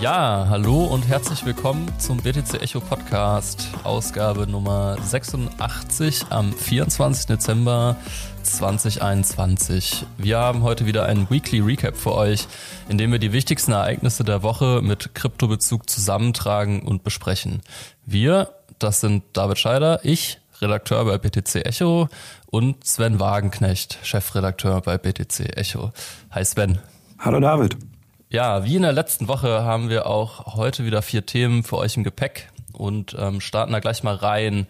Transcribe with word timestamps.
Ja, 0.00 0.46
hallo 0.48 0.84
und 0.84 1.08
herzlich 1.08 1.44
willkommen 1.44 1.90
zum 1.98 2.18
BTC 2.18 2.62
Echo 2.62 2.78
Podcast, 2.78 3.66
Ausgabe 3.82 4.46
Nummer 4.46 4.96
86 5.02 6.26
am 6.30 6.52
24. 6.52 7.26
Dezember 7.26 7.96
2021. 8.44 10.06
Wir 10.16 10.38
haben 10.38 10.62
heute 10.62 10.86
wieder 10.86 11.06
einen 11.06 11.28
Weekly 11.30 11.58
Recap 11.58 11.96
für 11.96 12.14
euch, 12.14 12.46
in 12.88 12.96
dem 12.96 13.10
wir 13.10 13.18
die 13.18 13.32
wichtigsten 13.32 13.72
Ereignisse 13.72 14.22
der 14.22 14.44
Woche 14.44 14.82
mit 14.84 15.16
Kryptobezug 15.16 15.90
zusammentragen 15.90 16.82
und 16.82 17.02
besprechen. 17.02 17.60
Wir, 18.06 18.50
das 18.78 19.00
sind 19.00 19.24
David 19.32 19.58
Scheider, 19.58 19.98
ich, 20.04 20.38
Redakteur 20.60 21.04
bei 21.06 21.18
BTC 21.18 21.66
Echo 21.66 22.08
und 22.46 22.86
Sven 22.86 23.18
Wagenknecht, 23.18 23.98
Chefredakteur 24.04 24.80
bei 24.80 24.96
BTC 24.96 25.56
Echo. 25.56 25.90
Hi 26.30 26.44
Sven. 26.44 26.78
Hallo 27.18 27.40
David. 27.40 27.76
Ja, 28.30 28.64
wie 28.64 28.76
in 28.76 28.82
der 28.82 28.92
letzten 28.92 29.26
Woche 29.26 29.64
haben 29.64 29.88
wir 29.88 30.06
auch 30.06 30.54
heute 30.54 30.84
wieder 30.84 31.00
vier 31.00 31.24
Themen 31.24 31.64
für 31.64 31.78
euch 31.78 31.96
im 31.96 32.04
Gepäck 32.04 32.50
und 32.74 33.16
ähm, 33.18 33.40
starten 33.40 33.72
da 33.72 33.80
gleich 33.80 34.02
mal 34.02 34.14
rein. 34.14 34.66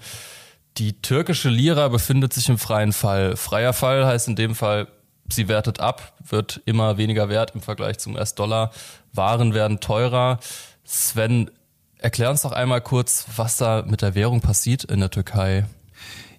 Die 0.76 1.02
türkische 1.02 1.48
Lira 1.48 1.88
befindet 1.88 2.32
sich 2.32 2.48
im 2.48 2.58
freien 2.58 2.92
Fall. 2.92 3.36
Freier 3.36 3.72
Fall 3.72 4.06
heißt 4.06 4.28
in 4.28 4.36
dem 4.36 4.54
Fall, 4.54 4.86
sie 5.28 5.48
wertet 5.48 5.80
ab, 5.80 6.12
wird 6.24 6.60
immer 6.66 6.98
weniger 6.98 7.28
wert 7.28 7.52
im 7.56 7.60
Vergleich 7.60 7.98
zum 7.98 8.14
US-Dollar. 8.14 8.70
Waren 9.12 9.54
werden 9.54 9.80
teurer. 9.80 10.38
Sven, 10.84 11.50
erklär 11.98 12.30
uns 12.30 12.42
doch 12.42 12.52
einmal 12.52 12.80
kurz, 12.80 13.26
was 13.34 13.56
da 13.56 13.82
mit 13.84 14.02
der 14.02 14.14
Währung 14.14 14.40
passiert 14.40 14.84
in 14.84 15.00
der 15.00 15.10
Türkei. 15.10 15.66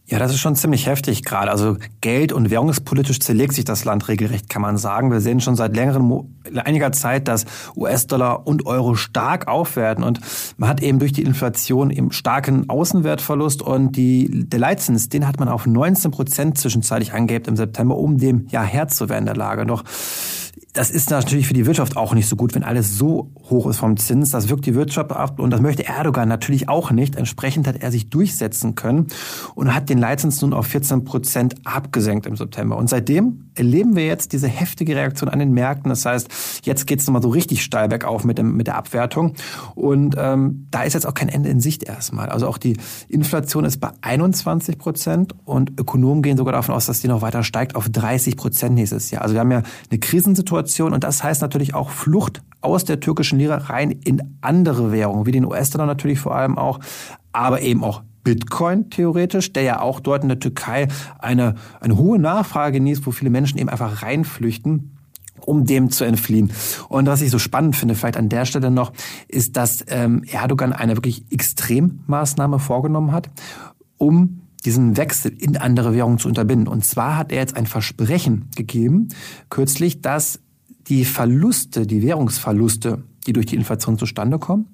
Ja, 0.09 0.18
das 0.18 0.31
ist 0.31 0.40
schon 0.40 0.55
ziemlich 0.55 0.88
heftig 0.88 1.23
gerade. 1.23 1.52
Also 1.52 1.77
Geld- 2.02 2.34
und 2.34 2.50
währungspolitisch 2.50 3.20
zerlegt 3.20 3.53
sich 3.53 3.64
das 3.64 3.86
Land 3.86 4.08
regelrecht, 4.08 4.50
kann 4.50 4.64
man 4.64 4.75
sagen. 4.75 5.11
Wir 5.11 5.22
sehen 5.22 5.39
schon 5.39 5.56
seit 5.56 5.75
längerem, 5.75 6.36
einiger 6.66 6.92
Zeit, 6.92 7.28
dass 7.28 7.45
US-Dollar 7.75 8.48
und 8.48 8.66
Euro 8.66 8.95
stark 8.95 9.48
aufwerten 9.48 10.03
und 10.03 10.20
man 10.58 10.67
hat 10.67 10.81
eben 10.81 10.98
durch 10.98 11.14
die 11.14 11.22
Inflation 11.22 11.92
eben 11.92 12.11
starken 12.11 12.67
Außenwertverlust 12.72 13.61
und 13.61 13.98
die, 13.98 14.48
der 14.50 14.59
Leitzins, 14.59 15.09
den 15.09 15.28
hat 15.28 15.39
man 15.39 15.48
auf 15.48 15.67
19 15.67 16.09
Prozent 16.09 16.58
zwischenzeitlich 16.58 17.14
angehebt 17.14 17.48
im 17.48 17.55
September, 17.55 17.95
um 17.95 18.17
dem 18.17 18.48
ja 18.50 18.64
Herr 18.64 18.88
zu 18.88 19.09
werden 19.09 19.26
der 19.26 19.36
Lage. 19.36 19.67
Doch 19.67 19.83
das 20.73 20.92
ist 20.92 21.09
natürlich 21.09 21.48
für 21.48 21.56
die 21.56 21.66
Wirtschaft 21.66 21.98
auch 21.98 22.14
nicht 22.14 22.28
so 22.28 22.36
gut, 22.36 22.53
wenn 22.53 22.64
alles 22.64 22.95
so 22.95 23.31
hoch 23.50 23.66
ist 23.67 23.78
vom 23.78 23.98
Zins. 23.98 24.30
Das 24.30 24.50
wirkt 24.50 24.67
die 24.67 24.76
Wirtschaft 24.76 25.11
ab 25.11 25.39
und 25.39 25.50
das 25.50 25.61
möchte 25.61 25.86
Erdogan 25.86 26.30
natürlich 26.30 26.70
auch 26.70 26.92
nicht. 26.92 27.16
Entsprechend 27.16 27.67
hat 27.67 27.78
er 27.78 27.92
sich 27.92 28.11
durchsetzen 28.11 28.76
können 28.76 29.08
und 29.56 29.73
hat 29.73 29.89
den 29.89 29.98
Leitzins 29.98 30.42
nun 30.42 30.53
auf 30.53 30.67
14 30.67 31.06
Prozent 31.06 31.56
abgesenkt 31.64 32.28
im 32.28 32.36
September. 32.36 32.78
Und 32.78 32.88
seitdem 32.88 33.50
erleben 33.56 33.95
wir 33.95 34.06
jetzt 34.06 34.31
diese 34.31 34.48
heftige 34.48 34.95
Reaktion 34.95 35.28
an 35.28 35.39
den 35.39 35.53
Märkten. 35.53 35.89
Das 35.89 36.06
heißt, 36.06 36.30
jetzt 36.64 36.86
geht 36.86 37.00
es 37.00 37.08
nochmal 37.08 37.23
so 37.23 37.30
richtig 37.30 37.64
steil 37.64 37.88
bergauf 37.88 38.23
mit, 38.23 38.38
dem, 38.38 38.56
mit 38.56 38.67
der 38.67 38.76
Abwertung. 38.76 39.33
Und 39.73 40.16
ähm, 40.20 40.67
da 40.70 40.83
ist 40.83 40.94
jetzt 40.94 41.08
auch 41.08 41.16
kein 41.16 41.30
Ende 41.30 41.50
in 41.50 41.61
Sicht 41.61 41.83
erstmal. 41.83 42.30
Also 42.30 42.48
auch 42.48 42.59
die 42.59 42.78
Inflation 43.08 43.66
ist 43.66 43.78
bei 43.78 43.89
21 44.02 44.78
Prozent 44.78 45.33
und 45.45 45.80
Ökonomen 45.80 46.22
gehen 46.22 46.38
sogar 46.38 46.54
davon 46.54 46.76
aus, 46.76 46.86
dass 46.86 47.02
die 47.02 47.08
noch 47.08 47.23
weiter 47.23 47.44
steigt 47.44 47.76
auf 47.76 47.89
30 47.89 48.38
Prozent 48.38 48.76
nächstes 48.76 49.09
Jahr. 49.09 49.23
Also 49.23 49.33
wir 49.33 49.42
haben 49.42 49.52
ja 49.52 49.64
eine 49.89 50.00
Krisensituation 50.00 50.59
Situation 50.70 50.94
und 50.94 51.03
das 51.03 51.23
heißt 51.23 51.42
natürlich 51.42 51.73
auch 51.73 51.89
Flucht 51.89 52.42
aus 52.62 52.86
der 52.86 53.00
türkischen 53.00 53.39
Lira 53.39 53.56
rein 53.56 53.92
in 53.92 54.38
andere 54.42 54.92
Währungen, 54.92 55.26
wie 55.26 55.31
den 55.31 55.45
US-Dollar 55.45 55.88
natürlich 55.88 56.20
vor 56.20 56.36
allem 56.36 56.58
auch, 56.58 56.80
aber 57.31 57.61
eben 57.61 57.84
auch 57.84 58.03
Bitcoin 58.23 58.89
theoretisch, 58.89 59.53
der 59.53 59.64
ja 59.64 59.81
auch 59.81 60.00
dort 60.00 60.23
in 60.23 60.30
der 60.30 60.39
Türkei 60.39 60.88
eine, 61.20 61.56
eine 61.80 61.98
hohe 61.98 62.20
Nachfrage 62.20 62.73
genießt, 62.73 63.06
wo 63.06 63.11
viele 63.11 63.30
Menschen 63.30 63.58
eben 63.59 63.70
einfach 63.70 64.03
reinflüchten 64.03 64.95
um 65.45 65.66
dem 65.66 65.89
zu 65.89 66.03
entfliehen. 66.03 66.52
Und 66.89 67.08
was 67.08 67.22
ich 67.22 67.31
so 67.31 67.39
spannend 67.39 67.76
finde, 67.76 67.95
vielleicht 67.95 68.17
an 68.17 68.30
der 68.30 68.45
Stelle 68.45 68.70
noch, 68.70 68.92
ist, 69.27 69.58
dass 69.58 69.83
ähm, 69.88 70.23
Erdogan 70.30 70.73
eine 70.73 70.95
wirklich 70.95 71.23
Extremmaßnahme 71.32 72.60
vorgenommen 72.60 73.14
hat, 73.14 73.32
um 73.98 74.42
diesen 74.66 74.98
Wechsel 74.98 75.32
in 75.32 75.58
andere 75.58 75.93
Währungen 75.93 76.20
zu 76.20 76.27
unterbinden. 76.27 76.67
Und 76.67 76.86
zwar 76.86 77.17
hat 77.17 77.32
er 77.32 77.39
jetzt 77.39 77.55
ein 77.55 77.66
Versprechen 77.66 78.49
gegeben, 78.55 79.08
kürzlich, 79.49 80.02
dass 80.02 80.39
die 80.89 81.05
Verluste, 81.05 81.86
die 81.86 82.02
Währungsverluste, 82.02 83.04
die 83.27 83.33
durch 83.33 83.45
die 83.45 83.55
Inflation 83.55 83.98
zustande 83.98 84.39
kommen, 84.39 84.67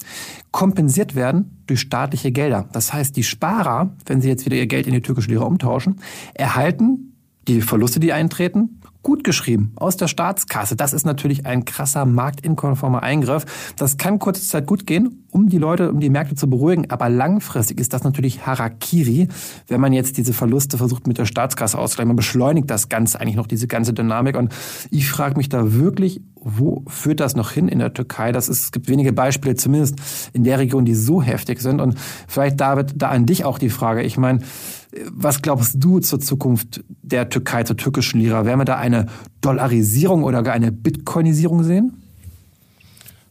kompensiert 0.52 1.16
werden 1.16 1.62
durch 1.68 1.81
staatliche 1.81 2.31
Gelder. 2.31 2.70
Das 2.72 2.94
heißt, 2.94 3.16
die 3.16 3.24
Sparer, 3.24 3.96
wenn 4.06 4.22
sie 4.22 4.30
jetzt 4.30 4.46
wieder 4.46 4.56
ihr 4.56 4.68
Geld 4.68 4.88
in 4.88 4.94
die 4.94 5.02
türkische 5.02 5.30
Lira 5.30 5.44
umtauschen, 5.44 6.00
erhalten 6.34 7.16
die 7.48 7.62
Verluste, 7.62 8.00
die 8.00 8.14
eintreten, 8.14 8.81
gut 9.06 9.24
geschrieben 9.24 9.72
aus 9.76 9.98
der 9.98 10.08
Staatskasse. 10.08 10.76
Das 10.76 10.92
ist 10.92 11.06
natürlich 11.06 11.46
ein 11.46 11.64
krasser 11.64 12.06
marktinkonformer 12.06 13.04
Eingriff. 13.04 13.46
Das 13.78 13.98
kann 13.98 14.18
kurze 14.18 14.42
Zeit 14.42 14.66
gut 14.66 14.88
gehen, 14.88 15.28
um 15.30 15.48
die 15.48 15.60
Leute, 15.60 15.92
um 15.92 16.00
die 16.00 16.10
Märkte 16.10 16.34
zu 16.34 16.50
beruhigen, 16.50 16.90
aber 16.90 17.08
langfristig 17.08 17.80
ist 17.80 17.94
das 17.94 18.04
natürlich 18.04 18.48
Harakiri, 18.48 19.28
wenn 19.68 19.80
man 19.80 19.94
jetzt 19.94 20.18
diese 20.18 20.34
Verluste 20.34 20.80
versucht 20.80 21.06
mit 21.06 21.20
der 21.20 21.26
Staatskasse 21.26 21.78
auszugleichen. 21.78 22.08
Man 22.08 22.16
beschleunigt 22.16 22.70
das 22.72 22.90
Ganze 22.90 23.22
eigentlich 23.22 23.36
noch, 23.36 23.46
diese 23.46 23.68
ganze 23.68 23.94
Dynamik. 23.94 24.36
Und 24.36 24.54
ich 24.90 25.08
frage 25.08 25.38
mich 25.38 25.50
da 25.50 25.74
wirklich, 25.74 26.22
wo 26.36 26.84
führt 26.88 27.20
das 27.20 27.36
noch 27.36 27.52
hin 27.52 27.68
in 27.68 27.80
der 27.80 27.94
Türkei? 27.94 28.32
Das 28.32 28.50
ist, 28.50 28.64
es 28.64 28.72
gibt 28.72 28.88
wenige 28.88 29.14
Beispiele, 29.14 29.56
zumindest 29.56 30.00
in 30.34 30.44
der 30.44 30.58
Region, 30.58 30.84
die 30.84 30.96
so 30.96 31.22
heftig 31.22 31.62
sind. 31.62 31.80
Und 31.80 31.96
vielleicht, 32.28 32.60
David, 32.60 32.94
da 32.96 33.10
an 33.10 33.28
dich 33.28 33.46
auch 33.46 33.60
die 33.60 33.70
Frage. 33.70 34.02
Ich 34.02 34.18
meine, 34.18 34.40
was 35.11 35.41
glaubst 35.41 35.75
du 35.78 36.00
zur 36.00 36.19
Zukunft 36.19 36.83
der 36.88 37.29
Türkei, 37.29 37.63
zur 37.63 37.78
türkischen 37.78 38.19
Lira? 38.19 38.45
Werden 38.45 38.59
wir 38.59 38.66
da 38.66 38.78
eine 38.78 39.07
Dollarisierung 39.41 40.23
oder 40.23 40.44
gar 40.44 40.53
eine 40.53 40.72
Bitcoinisierung 40.72 41.63
sehen? 41.63 42.01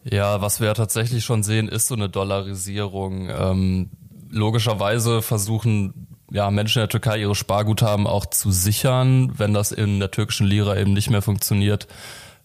Ja, 0.05 0.43
was 0.43 0.61
wir 0.61 0.69
ja 0.69 0.75
tatsächlich 0.75 1.25
schon 1.25 1.43
sehen, 1.43 1.69
ist 1.69 1.89
so 1.89 1.95
eine 1.95 2.09
Dollarisierung. 2.09 3.29
Ähm, 3.31 3.91
logischerweise 4.31 5.23
versuchen 5.23 6.07
ja, 6.31 6.51
Menschen 6.51 6.81
in 6.81 6.83
der 6.83 6.89
Türkei 6.89 7.19
ihre 7.21 7.35
Sparguthaben 7.35 8.07
auch 8.07 8.27
zu 8.27 8.51
sichern. 8.51 9.33
Wenn 9.37 9.55
das 9.55 9.73
in 9.73 10.01
der 10.01 10.11
türkischen 10.11 10.47
Lira 10.47 10.77
eben 10.77 10.93
nicht 10.93 11.11
mehr 11.11 11.23
funktioniert, 11.23 11.87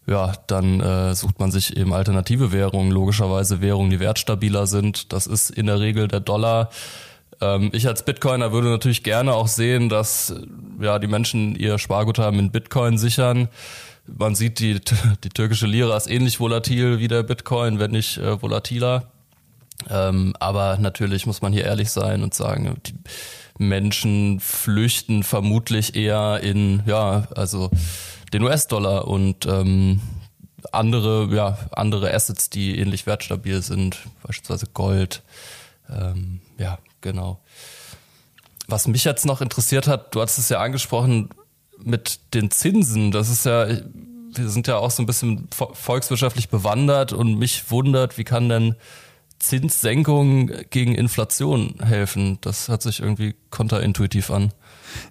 ja, 0.08 0.34
dann 0.48 0.80
äh, 0.80 1.16
sucht 1.16 1.40
man 1.40 1.52
sich 1.52 1.76
eben 1.76 1.94
alternative 1.94 2.52
Währungen, 2.52 2.92
logischerweise 2.92 3.62
Währungen, 3.62 3.92
die 3.92 4.00
wertstabiler 4.00 4.66
sind. 4.66 5.12
Das 5.14 5.28
ist 5.28 5.50
in 5.50 5.66
der 5.66 5.80
Regel 5.80 6.08
der 6.08 6.20
Dollar. 6.20 6.70
Ähm, 7.42 7.70
ich 7.74 7.88
als 7.88 8.04
Bitcoiner 8.04 8.52
würde 8.52 8.70
natürlich 8.70 9.04
gerne 9.04 9.34
auch 9.34 9.48
sehen, 9.48 9.90
dass 9.90 10.34
ja 10.80 11.00
die 11.00 11.08
Menschen 11.08 11.56
ihr 11.56 11.78
Sparguthaben 11.78 12.40
in 12.40 12.52
Bitcoin 12.52 12.98
sichern. 12.98 13.50
Man 14.08 14.36
sieht, 14.36 14.60
die, 14.60 14.80
die 15.24 15.30
türkische 15.30 15.68
Lira 15.68 15.96
ist 15.96 16.10
ähnlich 16.10 16.40
volatil 16.40 17.00
wie 17.00 17.08
der 17.08 17.24
Bitcoin, 17.24 17.80
wenn 17.80 17.92
nicht 17.92 18.18
äh, 18.18 18.42
volatiler. 18.42 19.12
Ähm, 19.90 20.34
aber 20.40 20.78
natürlich 20.78 21.26
muss 21.26 21.42
man 21.42 21.54
hier 21.54 21.64
ehrlich 21.64 21.90
sein 21.90 22.22
und 22.22 22.34
sagen, 22.34 22.76
die 22.86 22.94
Menschen 23.58 24.40
flüchten 24.40 25.24
vermutlich 25.24 25.96
eher 25.96 26.42
in, 26.42 26.84
ja, 26.86 27.28
also 27.36 27.70
den 28.34 28.44
US-Dollar 28.44 29.08
und 29.08 29.46
ähm, 29.46 30.02
andere, 30.72 31.34
ja, 31.34 31.58
andere 31.72 32.14
Assets, 32.14 32.50
die 32.50 32.78
ähnlich 32.78 33.06
wertstabil 33.06 33.62
sind, 33.62 34.00
beispielsweise 34.24 34.68
Gold. 34.74 35.24
Ähm, 35.90 36.42
ja, 36.58 36.78
Genau. 37.02 37.40
Was 38.68 38.88
mich 38.88 39.04
jetzt 39.04 39.26
noch 39.26 39.42
interessiert 39.42 39.88
hat, 39.88 40.14
du 40.14 40.22
hast 40.22 40.38
es 40.38 40.50
ja 40.50 40.60
angesprochen 40.60 41.30
mit 41.84 42.34
den 42.34 42.52
Zinsen. 42.52 43.12
Das 43.12 43.30
ist 43.30 43.46
ja, 43.46 43.68
wir 43.68 44.50
sind 44.50 44.68
ja 44.68 44.78
auch 44.78 44.92
so 44.92 45.02
ein 45.02 45.06
bisschen 45.06 45.48
volkswirtschaftlich 45.50 46.50
bewandert 46.50 47.14
und 47.14 47.36
mich 47.36 47.72
wundert, 47.72 48.18
wie 48.18 48.24
kann 48.24 48.50
denn 48.50 48.76
Zinssenkung 49.40 50.52
gegen 50.70 50.94
Inflation 50.94 51.76
helfen? 51.82 52.38
Das 52.42 52.68
hört 52.68 52.82
sich 52.82 53.00
irgendwie 53.00 53.36
kontraintuitiv 53.50 54.30
an. 54.32 54.52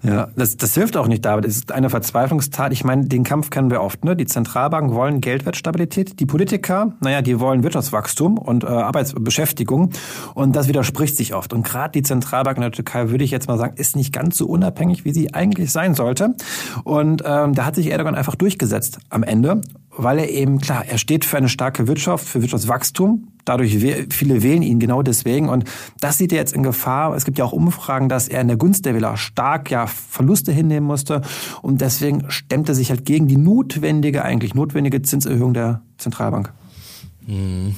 Ja, 0.03 0.29
das, 0.37 0.57
das 0.57 0.75
hilft 0.75 0.97
auch 0.97 1.07
nicht, 1.07 1.25
David. 1.25 1.45
Es 1.45 1.57
ist 1.57 1.73
eine 1.73 1.91
Verzweiflungstat. 1.91 2.73
Ich 2.73 2.85
meine, 2.85 3.07
den 3.07 3.25
Kampf 3.25 3.51
kennen 3.51 3.71
wir 3.71 3.83
oft. 3.83 4.05
Ne? 4.05 4.17
Die 4.17 4.27
Zentralbanken 4.27 4.95
wollen 4.95 5.21
Geldwertstabilität. 5.21 6.21
Die 6.21 6.27
Politiker, 6.27 6.95
naja, 7.01 7.23
die 7.23 7.39
wollen 7.41 7.63
Wirtschaftswachstum 7.63 8.39
und 8.39 8.65
äh, 8.65 8.69
Arbeitsbeschäftigung. 8.69 9.91
Und 10.35 10.57
das 10.57 10.69
widerspricht 10.69 11.17
sich 11.17 11.35
oft. 11.35 11.53
Und 11.53 11.65
gerade 11.65 11.93
die 11.93 12.03
Zentralbank 12.03 12.57
in 12.57 12.63
der 12.63 12.73
Türkei, 12.73 13.11
würde 13.11 13.25
ich 13.25 13.31
jetzt 13.31 13.49
mal 13.49 13.59
sagen, 13.59 13.75
ist 13.77 13.97
nicht 13.97 14.13
ganz 14.13 14.37
so 14.37 14.47
unabhängig, 14.47 15.05
wie 15.05 15.13
sie 15.13 15.35
eigentlich 15.35 15.73
sein 15.73 15.95
sollte. 15.95 16.35
Und 16.85 17.23
ähm, 17.25 17.55
da 17.55 17.65
hat 17.65 17.75
sich 17.75 17.91
Erdogan 17.91 18.15
einfach 18.15 18.35
durchgesetzt 18.35 18.99
am 19.11 19.23
Ende 19.23 19.61
weil 19.99 20.21
er 20.21 20.31
eben, 20.31 20.61
klar, 20.61 20.85
er 20.87 20.97
steht 20.97 21.25
für 21.25 21.37
eine 21.37 21.49
starke 21.49 21.89
Wirtschaft, 21.89 22.27
für 22.27 22.41
Wirtschaftswachstum. 22.41 23.33
Dadurch 23.45 23.79
viele 24.11 24.43
wählen 24.43 24.63
ihn 24.63 24.79
genau 24.79 25.03
deswegen. 25.03 25.49
Und 25.49 25.65
das 26.01 26.19
sieht 26.19 26.33
er 26.33 26.39
jetzt 26.39 26.53
in 26.53 26.63
Gefahr. 26.63 27.15
Es 27.15 27.25
gibt 27.25 27.39
ja 27.39 27.45
auch 27.45 27.53
Umfragen, 27.53 28.09
dass 28.09 28.28
er 28.29 28.41
in 28.41 28.49
der 28.49 28.57
Gunst 28.57 28.85
der 28.85 28.95
Wähler 28.95 29.17
stark 29.17 29.71
ja 29.71 29.87
Verluste 29.87 30.53
hinnehmen 30.53 30.87
musste. 30.87 31.23
Und 31.63 31.81
deswegen 31.81 32.31
stemmt 32.31 32.69
er 32.69 32.75
sich 32.75 32.91
halt 32.91 33.05
gegen 33.05 33.27
die 33.27 33.37
notwendige, 33.37 34.25
eigentlich 34.25 34.55
notwendige 34.55 35.03
Zinserhöhung 35.03 35.55
der 35.55 35.83
Zentralbank. 35.99 36.53
Mhm. 37.27 37.75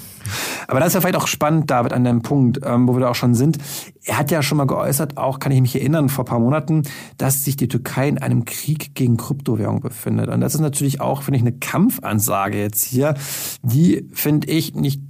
Aber 0.69 0.79
das 0.79 0.89
ist 0.89 0.95
ja 0.95 1.01
vielleicht 1.01 1.17
auch 1.17 1.27
spannend, 1.27 1.71
David, 1.71 1.93
an 1.93 2.05
dem 2.05 2.23
Punkt, 2.23 2.61
ähm, 2.65 2.87
wo 2.87 2.95
wir 2.95 3.01
da 3.01 3.11
auch 3.11 3.15
schon 3.17 3.35
sind. 3.35 3.59
Er 4.05 4.19
hat 4.19 4.31
ja 4.31 4.43
schon 4.43 4.59
mal 4.59 4.67
geäußert, 4.67 5.17
auch 5.17 5.39
kann 5.39 5.51
ich 5.51 5.61
mich 5.61 5.75
erinnern, 5.75 6.09
vor 6.09 6.25
paar 6.25 6.39
Monaten, 6.39 6.85
dass 7.17 7.45
sich 7.45 7.57
die 7.57 7.69
Türkei 7.69 8.09
in 8.09 8.19
einem 8.19 8.45
Krieg 8.45 8.95
gegen 8.95 9.17
Kryptowährung 9.17 9.81
befindet. 9.81 10.29
Und 10.29 10.41
das 10.41 10.55
ist 10.55 10.61
natürlich 10.61 11.01
auch, 11.01 11.23
finde 11.23 11.39
ich, 11.39 11.43
eine 11.43 11.53
Kampfansage 11.53 12.61
jetzt 12.61 12.85
hier, 12.85 13.15
die, 13.63 14.09
finde 14.13 14.49
ich, 14.49 14.75
nicht 14.75 15.01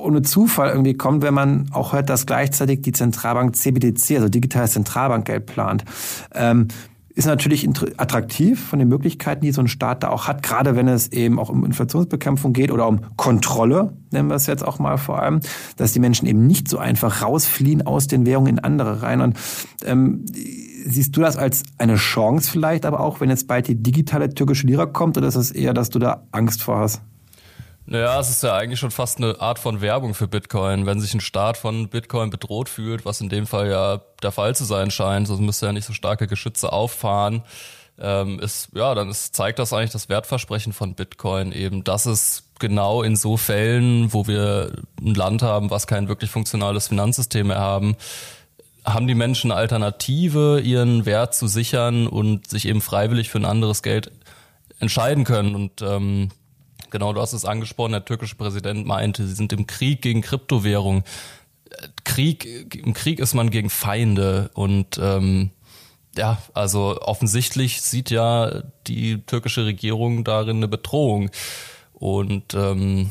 ohne 0.00 0.22
Zufall 0.22 0.70
irgendwie 0.70 0.94
kommt, 0.94 1.22
wenn 1.22 1.34
man 1.34 1.66
auch 1.72 1.92
hört, 1.92 2.10
dass 2.10 2.26
gleichzeitig 2.26 2.82
die 2.82 2.92
Zentralbank 2.92 3.56
CBDC, 3.56 4.16
also 4.16 4.28
digitales 4.28 4.72
Zentralbankgeld 4.72 5.46
plant. 5.46 5.84
Ähm, 6.34 6.68
ist 7.14 7.26
natürlich 7.26 7.68
attraktiv 7.98 8.64
von 8.64 8.78
den 8.78 8.88
Möglichkeiten, 8.88 9.44
die 9.44 9.52
so 9.52 9.60
ein 9.60 9.68
Staat 9.68 10.02
da 10.02 10.08
auch 10.08 10.28
hat, 10.28 10.42
gerade 10.42 10.76
wenn 10.76 10.88
es 10.88 11.12
eben 11.12 11.38
auch 11.38 11.50
um 11.50 11.64
Inflationsbekämpfung 11.64 12.52
geht 12.52 12.70
oder 12.70 12.86
um 12.86 13.00
Kontrolle, 13.16 13.92
nennen 14.10 14.28
wir 14.28 14.36
es 14.36 14.46
jetzt 14.46 14.64
auch 14.64 14.78
mal 14.78 14.96
vor 14.96 15.20
allem, 15.20 15.40
dass 15.76 15.92
die 15.92 15.98
Menschen 15.98 16.26
eben 16.26 16.46
nicht 16.46 16.68
so 16.68 16.78
einfach 16.78 17.22
rausfliehen 17.22 17.84
aus 17.86 18.06
den 18.06 18.26
Währungen 18.26 18.56
in 18.56 18.58
andere 18.60 19.02
rein. 19.02 19.20
Und 19.20 19.36
ähm, 19.84 20.24
siehst 20.86 21.16
du 21.16 21.20
das 21.20 21.36
als 21.36 21.62
eine 21.78 21.96
Chance 21.96 22.50
vielleicht, 22.50 22.86
aber 22.86 23.00
auch, 23.00 23.20
wenn 23.20 23.28
jetzt 23.28 23.48
bald 23.48 23.66
die 23.66 23.82
digitale 23.82 24.32
türkische 24.32 24.66
Lira 24.66 24.86
kommt, 24.86 25.18
oder 25.18 25.28
ist 25.28 25.34
es 25.36 25.50
eher, 25.50 25.74
dass 25.74 25.90
du 25.90 25.98
da 25.98 26.26
Angst 26.30 26.62
vor 26.62 26.78
hast? 26.78 27.02
Naja, 27.86 28.20
es 28.20 28.30
ist 28.30 28.42
ja 28.42 28.54
eigentlich 28.54 28.78
schon 28.78 28.90
fast 28.90 29.18
eine 29.18 29.40
Art 29.40 29.58
von 29.58 29.80
Werbung 29.80 30.14
für 30.14 30.28
Bitcoin. 30.28 30.86
Wenn 30.86 31.00
sich 31.00 31.12
ein 31.14 31.20
Staat 31.20 31.56
von 31.56 31.88
Bitcoin 31.88 32.30
bedroht 32.30 32.68
fühlt, 32.68 33.04
was 33.04 33.20
in 33.20 33.28
dem 33.28 33.46
Fall 33.46 33.68
ja 33.68 34.00
der 34.22 34.32
Fall 34.32 34.54
zu 34.54 34.64
sein 34.64 34.90
scheint, 34.90 35.26
sonst 35.26 35.40
müsste 35.40 35.66
er 35.66 35.72
nicht 35.72 35.86
so 35.86 35.92
starke 35.92 36.26
Geschütze 36.26 36.72
auffahren, 36.72 37.42
ähm, 37.98 38.38
ist, 38.38 38.68
ja, 38.74 38.94
dann 38.94 39.10
ist, 39.10 39.34
zeigt 39.34 39.58
das 39.58 39.72
eigentlich 39.72 39.90
das 39.90 40.08
Wertversprechen 40.08 40.72
von 40.72 40.94
Bitcoin 40.94 41.52
eben, 41.52 41.84
dass 41.84 42.06
es 42.06 42.44
genau 42.58 43.02
in 43.02 43.16
so 43.16 43.36
Fällen, 43.36 44.12
wo 44.12 44.26
wir 44.26 44.72
ein 45.00 45.14
Land 45.14 45.42
haben, 45.42 45.70
was 45.70 45.86
kein 45.86 46.08
wirklich 46.08 46.30
funktionales 46.30 46.88
Finanzsystem 46.88 47.48
mehr 47.48 47.58
haben, 47.58 47.96
haben 48.84 49.06
die 49.06 49.14
Menschen 49.14 49.50
eine 49.50 49.60
Alternative, 49.60 50.60
ihren 50.60 51.04
Wert 51.04 51.34
zu 51.34 51.46
sichern 51.46 52.06
und 52.06 52.48
sich 52.48 52.66
eben 52.66 52.80
freiwillig 52.80 53.28
für 53.28 53.38
ein 53.38 53.44
anderes 53.44 53.82
Geld 53.82 54.10
entscheiden 54.78 55.24
können. 55.24 55.54
Und 55.54 55.82
ähm, 55.82 56.30
Genau, 56.90 57.12
du 57.12 57.20
hast 57.20 57.32
es 57.32 57.44
angesprochen, 57.44 57.92
der 57.92 58.04
türkische 58.04 58.36
Präsident 58.36 58.86
meinte, 58.86 59.26
sie 59.26 59.34
sind 59.34 59.52
im 59.52 59.66
Krieg 59.66 60.02
gegen 60.02 60.22
Kryptowährung. 60.22 61.04
Krieg, 62.04 62.74
im 62.74 62.94
Krieg 62.94 63.20
ist 63.20 63.34
man 63.34 63.50
gegen 63.50 63.70
Feinde 63.70 64.50
und 64.54 64.98
ähm, 65.00 65.50
ja, 66.16 66.38
also 66.54 67.00
offensichtlich 67.00 67.80
sieht 67.82 68.10
ja 68.10 68.62
die 68.88 69.22
türkische 69.22 69.64
Regierung 69.64 70.24
darin 70.24 70.56
eine 70.56 70.68
Bedrohung. 70.68 71.30
Und 71.92 72.54
ähm, 72.54 73.10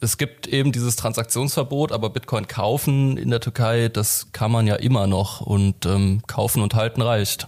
es 0.00 0.18
gibt 0.18 0.48
eben 0.48 0.72
dieses 0.72 0.96
Transaktionsverbot, 0.96 1.92
aber 1.92 2.10
Bitcoin 2.10 2.48
kaufen 2.48 3.16
in 3.16 3.30
der 3.30 3.40
Türkei, 3.40 3.88
das 3.88 4.32
kann 4.32 4.50
man 4.50 4.66
ja 4.66 4.74
immer 4.74 5.06
noch 5.06 5.40
und 5.40 5.86
ähm, 5.86 6.22
kaufen 6.26 6.62
und 6.62 6.74
halten 6.74 7.02
reicht. 7.02 7.46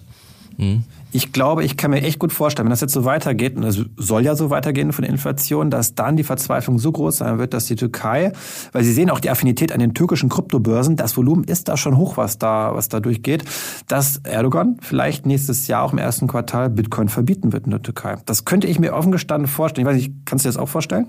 Hm 0.57 0.85
ich 1.15 1.33
glaube, 1.33 1.63
ich 1.63 1.77
kann 1.77 1.93
mir 1.93 2.03
echt 2.03 2.19
gut 2.19 2.33
vorstellen, 2.33 2.67
wenn 2.67 2.71
das 2.71 2.81
jetzt 2.81 2.93
so 2.93 3.05
weitergeht, 3.05 3.57
und 3.57 3.63
es 3.63 3.81
soll 3.97 4.25
ja 4.25 4.35
so 4.35 4.51
weitergehen 4.51 4.93
von 4.93 5.03
der 5.05 5.13
Inflation, 5.13 5.71
dass 5.71 5.95
dann 5.95 6.17
die 6.17 6.25
Verzweiflung 6.25 6.81
so 6.81 6.91
groß 6.91 7.19
sein 7.19 7.39
wird, 7.39 7.55
dass 7.55 7.67
die 7.67 7.77
Türkei, 7.77 8.33
weil 8.73 8.83
Sie 8.83 8.93
sehen 8.93 9.11
auch 9.11 9.21
die 9.21 9.31
Affinität 9.31 9.71
an 9.71 9.79
den 9.79 9.95
türkischen 9.95 10.29
Kryptobörsen, 10.29 10.97
das 10.97 11.17
Volumen 11.17 11.45
ist 11.45 11.69
da 11.69 11.77
schon 11.77 11.97
hoch, 11.97 12.17
was 12.17 12.39
da, 12.39 12.75
was 12.75 12.89
da 12.89 12.99
durchgeht, 12.99 13.45
dass 13.87 14.17
Erdogan 14.25 14.79
vielleicht 14.81 15.25
nächstes 15.25 15.69
Jahr 15.69 15.85
auch 15.85 15.93
im 15.93 15.99
ersten 15.99 16.27
Quartal 16.27 16.69
Bitcoin 16.69 17.09
verbieten 17.09 17.53
wird 17.53 17.67
in 17.67 17.71
der 17.71 17.83
Türkei. 17.83 18.17
Das 18.27 18.45
könnte 18.45 18.67
ich 18.67 18.81
mir 18.81 18.93
offen 18.93 19.13
gestanden 19.13 19.47
vorstellen. 19.47 19.87
Ich 19.87 19.95
weiß 19.95 20.03
nicht, 20.03 20.13
kannst 20.25 20.45
du 20.45 20.49
dir 20.49 20.55
das 20.55 20.61
auch 20.61 20.69
vorstellen? 20.69 21.07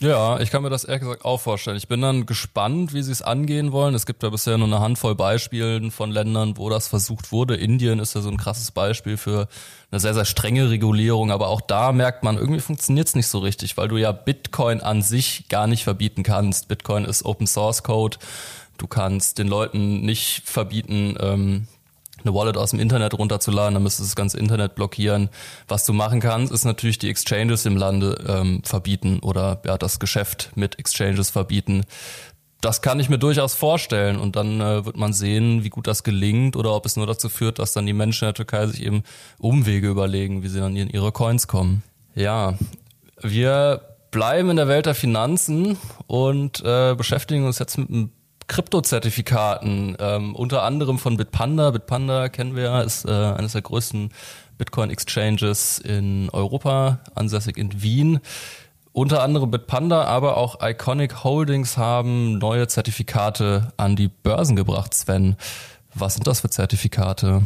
Ja, 0.00 0.38
ich 0.38 0.52
kann 0.52 0.62
mir 0.62 0.70
das 0.70 0.84
ehrlich 0.84 1.00
gesagt 1.00 1.24
auch 1.24 1.40
vorstellen. 1.40 1.76
Ich 1.76 1.88
bin 1.88 2.00
dann 2.00 2.24
gespannt, 2.24 2.94
wie 2.94 3.02
sie 3.02 3.10
es 3.10 3.20
angehen 3.20 3.72
wollen. 3.72 3.96
Es 3.96 4.06
gibt 4.06 4.22
ja 4.22 4.30
bisher 4.30 4.56
nur 4.56 4.68
eine 4.68 4.78
Handvoll 4.78 5.16
Beispiele 5.16 5.90
von 5.90 6.12
Ländern, 6.12 6.56
wo 6.56 6.70
das 6.70 6.86
versucht 6.86 7.32
wurde. 7.32 7.56
Indien 7.56 7.98
ist 7.98 8.14
ja 8.14 8.20
so 8.20 8.28
ein 8.28 8.36
krasses 8.36 8.70
Beispiel 8.70 9.16
für 9.16 9.48
eine 9.90 9.98
sehr, 9.98 10.14
sehr 10.14 10.24
strenge 10.24 10.70
Regulierung. 10.70 11.32
Aber 11.32 11.48
auch 11.48 11.60
da 11.60 11.90
merkt 11.90 12.22
man, 12.22 12.36
irgendwie 12.36 12.60
funktioniert 12.60 13.08
es 13.08 13.16
nicht 13.16 13.26
so 13.26 13.40
richtig, 13.40 13.76
weil 13.76 13.88
du 13.88 13.96
ja 13.96 14.12
Bitcoin 14.12 14.80
an 14.80 15.02
sich 15.02 15.48
gar 15.48 15.66
nicht 15.66 15.82
verbieten 15.82 16.22
kannst. 16.22 16.68
Bitcoin 16.68 17.04
ist 17.04 17.24
Open 17.24 17.48
Source 17.48 17.82
Code. 17.82 18.18
Du 18.76 18.86
kannst 18.86 19.38
den 19.38 19.48
Leuten 19.48 20.02
nicht 20.02 20.42
verbieten, 20.44 21.16
ähm, 21.18 21.66
eine 22.22 22.34
Wallet 22.34 22.56
aus 22.56 22.70
dem 22.70 22.80
Internet 22.80 23.14
runterzuladen, 23.14 23.74
dann 23.74 23.82
müsstest 23.82 24.00
du 24.00 24.04
das 24.10 24.16
ganze 24.16 24.38
Internet 24.38 24.74
blockieren. 24.74 25.28
Was 25.66 25.84
du 25.84 25.92
machen 25.92 26.20
kannst, 26.20 26.52
ist 26.52 26.64
natürlich 26.64 26.98
die 26.98 27.10
Exchanges 27.10 27.66
im 27.66 27.76
Lande 27.76 28.24
ähm, 28.26 28.62
verbieten 28.64 29.20
oder 29.20 29.60
ja, 29.64 29.78
das 29.78 29.98
Geschäft 29.98 30.52
mit 30.54 30.78
Exchanges 30.78 31.30
verbieten. 31.30 31.84
Das 32.60 32.82
kann 32.82 32.98
ich 32.98 33.08
mir 33.08 33.18
durchaus 33.18 33.54
vorstellen 33.54 34.18
und 34.18 34.34
dann 34.34 34.60
äh, 34.60 34.84
wird 34.84 34.96
man 34.96 35.12
sehen, 35.12 35.62
wie 35.62 35.70
gut 35.70 35.86
das 35.86 36.02
gelingt 36.02 36.56
oder 36.56 36.74
ob 36.74 36.86
es 36.86 36.96
nur 36.96 37.06
dazu 37.06 37.28
führt, 37.28 37.60
dass 37.60 37.72
dann 37.72 37.86
die 37.86 37.92
Menschen 37.92 38.24
in 38.24 38.28
der 38.28 38.34
Türkei 38.34 38.66
sich 38.66 38.82
eben 38.82 39.04
Umwege 39.38 39.88
überlegen, 39.88 40.42
wie 40.42 40.48
sie 40.48 40.58
dann 40.58 40.74
in 40.74 40.90
ihre 40.90 41.12
Coins 41.12 41.46
kommen. 41.46 41.84
Ja, 42.16 42.54
wir 43.22 43.82
bleiben 44.10 44.50
in 44.50 44.56
der 44.56 44.66
Welt 44.66 44.86
der 44.86 44.96
Finanzen 44.96 45.76
und 46.08 46.60
äh, 46.64 46.94
beschäftigen 46.96 47.46
uns 47.46 47.60
jetzt 47.60 47.78
mit 47.78 47.90
einem 47.90 48.10
Kryptozertifikaten, 48.48 49.96
ähm, 50.00 50.34
unter 50.34 50.62
anderem 50.62 50.98
von 50.98 51.16
Bitpanda. 51.16 51.70
Bitpanda 51.70 52.28
kennen 52.28 52.56
wir 52.56 52.64
ja, 52.64 52.80
ist 52.80 53.04
äh, 53.04 53.10
eines 53.10 53.52
der 53.52 53.62
größten 53.62 54.10
Bitcoin-Exchanges 54.56 55.78
in 55.78 56.28
Europa, 56.30 57.00
ansässig 57.14 57.56
in 57.56 57.82
Wien. 57.82 58.20
Unter 58.92 59.22
anderem 59.22 59.50
Bitpanda, 59.50 60.04
aber 60.04 60.36
auch 60.36 60.58
Iconic 60.60 61.22
Holdings 61.22 61.76
haben 61.76 62.38
neue 62.38 62.66
Zertifikate 62.66 63.72
an 63.76 63.94
die 63.94 64.08
Börsen 64.08 64.56
gebracht, 64.56 64.92
Sven. 64.94 65.36
Was 65.94 66.14
sind 66.14 66.26
das 66.26 66.40
für 66.40 66.50
Zertifikate? 66.50 67.42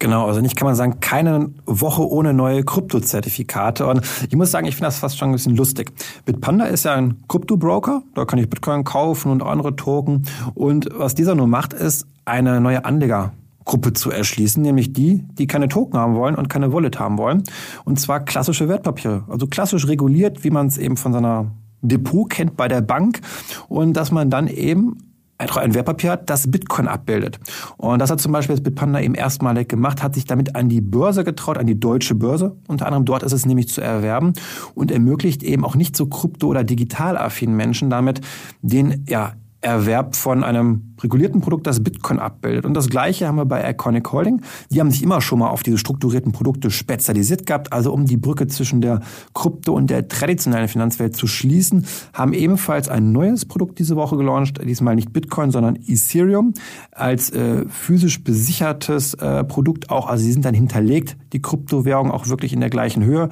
Genau, 0.00 0.26
also 0.26 0.40
nicht 0.40 0.54
kann 0.54 0.66
man 0.66 0.76
sagen, 0.76 1.00
keine 1.00 1.50
Woche 1.66 2.08
ohne 2.08 2.32
neue 2.32 2.62
Kryptozertifikate. 2.62 3.84
Und 3.86 4.02
ich 4.28 4.36
muss 4.36 4.52
sagen, 4.52 4.66
ich 4.66 4.76
finde 4.76 4.86
das 4.86 4.98
fast 4.98 5.18
schon 5.18 5.30
ein 5.30 5.32
bisschen 5.32 5.56
lustig. 5.56 5.92
Bitpanda 6.24 6.66
ist 6.66 6.84
ja 6.84 6.94
ein 6.94 7.16
Kryptobroker, 7.26 8.02
da 8.14 8.24
kann 8.24 8.38
ich 8.38 8.48
Bitcoin 8.48 8.84
kaufen 8.84 9.32
und 9.32 9.42
andere 9.42 9.74
Token. 9.74 10.22
Und 10.54 10.88
was 10.92 11.16
dieser 11.16 11.34
nur 11.34 11.48
macht, 11.48 11.72
ist 11.72 12.06
eine 12.24 12.60
neue 12.60 12.84
Anlegergruppe 12.84 13.92
zu 13.92 14.12
erschließen, 14.12 14.62
nämlich 14.62 14.92
die, 14.92 15.24
die 15.32 15.48
keine 15.48 15.68
Token 15.68 15.98
haben 15.98 16.14
wollen 16.14 16.36
und 16.36 16.48
keine 16.48 16.72
Wallet 16.72 17.00
haben 17.00 17.18
wollen. 17.18 17.42
Und 17.84 17.98
zwar 17.98 18.20
klassische 18.20 18.68
Wertpapiere, 18.68 19.24
also 19.28 19.48
klassisch 19.48 19.88
reguliert, 19.88 20.44
wie 20.44 20.50
man 20.50 20.68
es 20.68 20.78
eben 20.78 20.96
von 20.96 21.12
seiner 21.12 21.50
Depot 21.82 22.30
kennt 22.30 22.56
bei 22.56 22.68
der 22.68 22.82
Bank 22.82 23.20
und 23.68 23.94
dass 23.94 24.12
man 24.12 24.30
dann 24.30 24.46
eben 24.46 25.07
ein 25.38 25.74
Wertpapier 25.74 26.12
hat, 26.12 26.28
das 26.30 26.50
Bitcoin 26.50 26.88
abbildet. 26.88 27.38
Und 27.76 28.00
das 28.00 28.10
hat 28.10 28.20
zum 28.20 28.32
Beispiel 28.32 28.56
das 28.56 28.62
Bitpanda 28.62 29.00
eben 29.00 29.14
erstmalig 29.14 29.68
gemacht, 29.68 30.02
hat 30.02 30.14
sich 30.14 30.24
damit 30.24 30.56
an 30.56 30.68
die 30.68 30.80
Börse 30.80 31.24
getraut, 31.24 31.58
an 31.58 31.66
die 31.66 31.78
deutsche 31.78 32.14
Börse. 32.14 32.56
Unter 32.66 32.86
anderem 32.86 33.04
dort 33.04 33.22
ist 33.22 33.32
es 33.32 33.46
nämlich 33.46 33.68
zu 33.68 33.80
erwerben 33.80 34.32
und 34.74 34.90
ermöglicht 34.90 35.42
eben 35.42 35.64
auch 35.64 35.76
nicht 35.76 35.96
so 35.96 36.06
krypto- 36.06 36.48
oder 36.48 36.64
digital 36.64 37.16
affinen 37.16 37.56
Menschen 37.56 37.88
damit 37.90 38.20
den, 38.62 39.04
ja, 39.08 39.34
Erwerb 39.60 40.14
von 40.14 40.44
einem 40.44 40.94
regulierten 41.02 41.40
Produkt, 41.40 41.66
das 41.66 41.82
Bitcoin 41.82 42.18
abbildet. 42.18 42.64
Und 42.64 42.74
das 42.74 42.88
Gleiche 42.88 43.26
haben 43.26 43.36
wir 43.36 43.44
bei 43.44 43.68
Iconic 43.70 44.12
Holding. 44.12 44.42
Die 44.70 44.80
haben 44.80 44.90
sich 44.90 45.02
immer 45.02 45.20
schon 45.20 45.40
mal 45.40 45.48
auf 45.48 45.62
diese 45.62 45.78
strukturierten 45.78 46.32
Produkte 46.32 46.70
spezialisiert 46.70 47.46
gehabt, 47.46 47.72
also 47.72 47.92
um 47.92 48.06
die 48.06 48.16
Brücke 48.16 48.46
zwischen 48.46 48.80
der 48.80 49.00
Krypto- 49.34 49.74
und 49.74 49.90
der 49.90 50.08
traditionellen 50.08 50.68
Finanzwelt 50.68 51.16
zu 51.16 51.26
schließen, 51.26 51.86
haben 52.12 52.32
ebenfalls 52.32 52.88
ein 52.88 53.12
neues 53.12 53.46
Produkt 53.46 53.78
diese 53.78 53.96
Woche 53.96 54.16
gelauncht, 54.16 54.60
diesmal 54.64 54.94
nicht 54.94 55.12
Bitcoin, 55.12 55.50
sondern 55.50 55.76
Ethereum, 55.76 56.54
als 56.92 57.30
äh, 57.30 57.64
physisch 57.68 58.22
besichertes 58.22 59.14
äh, 59.14 59.44
Produkt 59.44 59.90
auch. 59.90 60.06
Also 60.06 60.24
sie 60.24 60.32
sind 60.32 60.44
dann 60.44 60.54
hinterlegt, 60.54 61.16
die 61.32 61.42
Kryptowährung 61.42 62.10
auch 62.10 62.28
wirklich 62.28 62.52
in 62.52 62.60
der 62.60 62.70
gleichen 62.70 63.04
Höhe. 63.04 63.28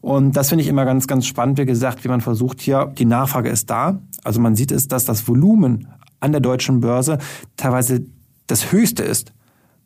Und 0.00 0.36
das 0.36 0.50
finde 0.50 0.62
ich 0.62 0.68
immer 0.68 0.84
ganz, 0.84 1.06
ganz 1.06 1.26
spannend, 1.26 1.58
wie 1.58 1.66
gesagt, 1.66 2.04
wie 2.04 2.08
man 2.08 2.20
versucht 2.20 2.60
hier, 2.60 2.92
die 2.98 3.04
Nachfrage 3.04 3.48
ist 3.48 3.70
da, 3.70 4.00
also 4.22 4.40
man 4.40 4.54
sieht 4.54 4.70
es, 4.70 4.88
dass 4.88 5.04
das 5.04 5.26
Volumen 5.26 5.79
an 6.20 6.32
der 6.32 6.40
deutschen 6.40 6.80
Börse 6.80 7.18
teilweise 7.56 8.04
das 8.46 8.72
höchste 8.72 9.02
ist 9.02 9.32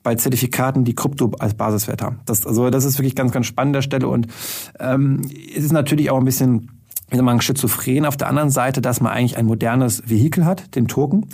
bei 0.03 0.15
Zertifikaten, 0.15 0.85
die 0.85 0.95
Krypto 0.95 1.33
als 1.39 1.55
Basiswert 1.55 2.03
haben. 2.03 2.21
Das, 2.27 2.47
also 2.47 2.69
das 2.71 2.85
ist 2.85 2.99
wirklich 2.99 3.15
ganz, 3.15 3.33
ganz 3.33 3.47
spannend 3.47 3.71
an 3.71 3.79
der 3.79 3.83
Stelle 3.83 4.09
und 4.09 4.27
ähm, 4.79 5.23
es 5.57 5.65
ist 5.65 5.73
natürlich 5.73 6.11
auch 6.11 6.19
ein 6.19 6.25
bisschen 6.25 6.71
wie 7.11 7.17
soll 7.17 7.25
man 7.25 7.41
schizophren 7.41 8.07
auf 8.07 8.17
der 8.17 8.29
anderen 8.29 8.51
Seite, 8.51 8.81
dass 8.81 9.01
man 9.01 9.13
eigentlich 9.13 9.37
ein 9.37 9.47
modernes 9.47 10.03
Vehikel 10.09 10.45
hat, 10.45 10.75
den 10.75 10.89
Token. 10.89 11.27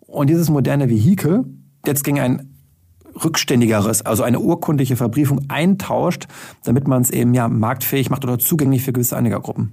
Und 0.00 0.28
dieses 0.28 0.50
moderne 0.50 0.88
Vehikel 0.88 1.44
jetzt 1.86 2.04
gegen 2.04 2.20
ein 2.20 2.54
rückständigeres, 3.22 4.02
also 4.02 4.22
eine 4.22 4.40
urkundliche 4.40 4.96
Verbriefung 4.96 5.46
eintauscht, 5.48 6.26
damit 6.64 6.88
man 6.88 7.02
es 7.02 7.10
eben 7.10 7.32
ja 7.34 7.48
marktfähig 7.48 8.10
macht 8.10 8.24
oder 8.24 8.38
zugänglich 8.38 8.82
für 8.82 8.92
gewisse 8.92 9.16
Anlegergruppen. 9.16 9.72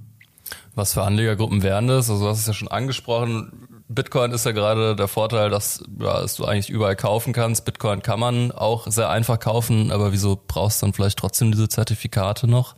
Was 0.74 0.94
für 0.94 1.02
Anlegergruppen 1.02 1.62
wären 1.62 1.88
das? 1.88 2.08
Also 2.08 2.24
du 2.24 2.30
hast 2.30 2.40
es 2.40 2.46
ja 2.46 2.54
schon 2.54 2.68
angesprochen. 2.68 3.52
Bitcoin 3.94 4.32
ist 4.32 4.46
ja 4.46 4.52
gerade 4.52 4.96
der 4.96 5.08
Vorteil, 5.08 5.50
dass, 5.50 5.82
ja, 5.98 6.20
dass 6.20 6.36
du 6.36 6.44
eigentlich 6.44 6.70
überall 6.70 6.96
kaufen 6.96 7.32
kannst. 7.32 7.64
Bitcoin 7.64 8.02
kann 8.02 8.20
man 8.20 8.52
auch 8.52 8.86
sehr 8.88 9.10
einfach 9.10 9.38
kaufen, 9.38 9.90
aber 9.90 10.12
wieso 10.12 10.40
brauchst 10.46 10.82
du 10.82 10.86
dann 10.86 10.92
vielleicht 10.92 11.18
trotzdem 11.18 11.52
diese 11.52 11.68
Zertifikate 11.68 12.46
noch? 12.46 12.74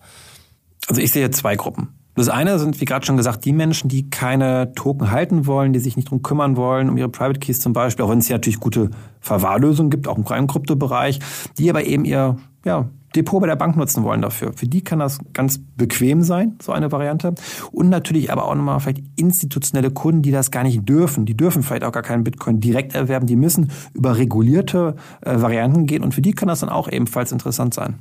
Also 0.89 1.01
ich 1.01 1.13
sehe 1.13 1.31
zwei 1.31 1.57
Gruppen. 1.57 1.95
Das 2.17 2.29
eine 2.29 2.59
sind, 2.61 2.81
wie 2.81 2.85
gerade 2.85 3.05
schon 3.05 3.17
gesagt, 3.17 3.45
die 3.45 3.53
Menschen, 3.53 3.89
die 3.89 4.09
keine 4.09 4.73
Token 4.75 5.11
halten 5.11 5.47
wollen, 5.47 5.73
die 5.73 5.81
sich 5.81 5.97
nicht 5.97 6.11
drum 6.11 6.23
kümmern 6.23 6.57
wollen, 6.57 6.89
um 6.89 6.97
ihre 6.97 7.09
Private 7.09 7.41
Keys 7.41 7.59
zum 7.59 7.73
Beispiel, 7.73 8.05
auch 8.05 8.11
wenn 8.11 8.19
es 8.19 8.29
hier 8.29 8.37
natürlich 8.37 8.61
gute 8.61 8.91
Verwahrlösungen 9.21 9.91
gibt, 9.91 10.07
auch 10.07 10.17
im 10.17 10.47
Kryptobereich, 10.47 11.19
die 11.59 11.71
aber 11.71 11.85
eben 11.85 12.05
ihr 12.05 12.37
ja, 12.65 12.89
Depot 13.15 13.41
bei 13.41 13.47
der 13.47 13.57
Bank 13.57 13.77
nutzen 13.77 14.03
wollen 14.03 14.23
dafür. 14.23 14.53
Für 14.53 14.67
die 14.67 14.83
kann 14.83 14.99
das 14.99 15.19
ganz 15.33 15.61
bequem 15.77 16.23
sein, 16.23 16.57
so 16.61 16.73
eine 16.73 16.91
Variante. 16.93 17.35
Und 17.73 17.89
natürlich 17.89 18.33
aber 18.33 18.47
auch 18.47 18.55
nochmal 18.55 18.81
vielleicht 18.81 19.03
institutionelle 19.17 19.91
Kunden, 19.91 20.23
die 20.23 20.33
das 20.33 20.51
gar 20.51 20.65
nicht 20.65 20.89
dürfen. 20.89 21.27
Die 21.27 21.37
dürfen 21.37 21.63
vielleicht 21.63 21.85
auch 21.85 21.93
gar 21.93 22.03
keinen 22.03 22.25
Bitcoin 22.25 22.61
direkt 22.61 22.95
erwerben. 22.95 23.27
Die 23.27 23.37
müssen 23.37 23.71
über 23.93 24.19
regulierte 24.19 24.97
äh, 25.21 25.41
Varianten 25.41 25.87
gehen. 25.87 26.03
Und 26.03 26.15
für 26.15 26.23
die 26.23 26.33
kann 26.33 26.49
das 26.49 26.61
dann 26.61 26.69
auch 26.69 26.89
ebenfalls 26.89 27.33
interessant 27.33 27.75
sein. 27.75 27.99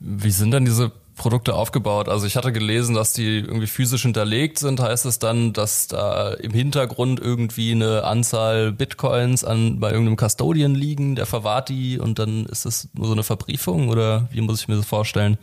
Wie 0.00 0.30
sind 0.30 0.52
denn 0.52 0.64
diese 0.64 0.92
Produkte 1.16 1.54
aufgebaut? 1.54 2.08
Also 2.08 2.26
ich 2.26 2.36
hatte 2.36 2.52
gelesen, 2.52 2.94
dass 2.94 3.12
die 3.12 3.38
irgendwie 3.38 3.66
physisch 3.66 4.02
hinterlegt 4.02 4.58
sind. 4.58 4.80
Heißt 4.80 5.06
es 5.06 5.18
dann, 5.18 5.52
dass 5.52 5.86
da 5.86 6.32
im 6.34 6.52
Hintergrund 6.52 7.20
irgendwie 7.20 7.72
eine 7.72 8.04
Anzahl 8.04 8.72
Bitcoins 8.72 9.44
an 9.44 9.80
bei 9.80 9.90
irgendeinem 9.90 10.16
Custodian 10.16 10.74
liegen, 10.74 11.14
der 11.14 11.26
verwahrt 11.26 11.68
die 11.68 11.98
und 11.98 12.18
dann 12.18 12.46
ist 12.46 12.64
das 12.64 12.88
nur 12.94 13.06
so 13.06 13.12
eine 13.12 13.22
Verbriefung 13.22 13.88
oder 13.88 14.28
wie 14.32 14.40
muss 14.40 14.60
ich 14.60 14.68
mir 14.68 14.76
das 14.76 14.86
vorstellen? 14.86 15.38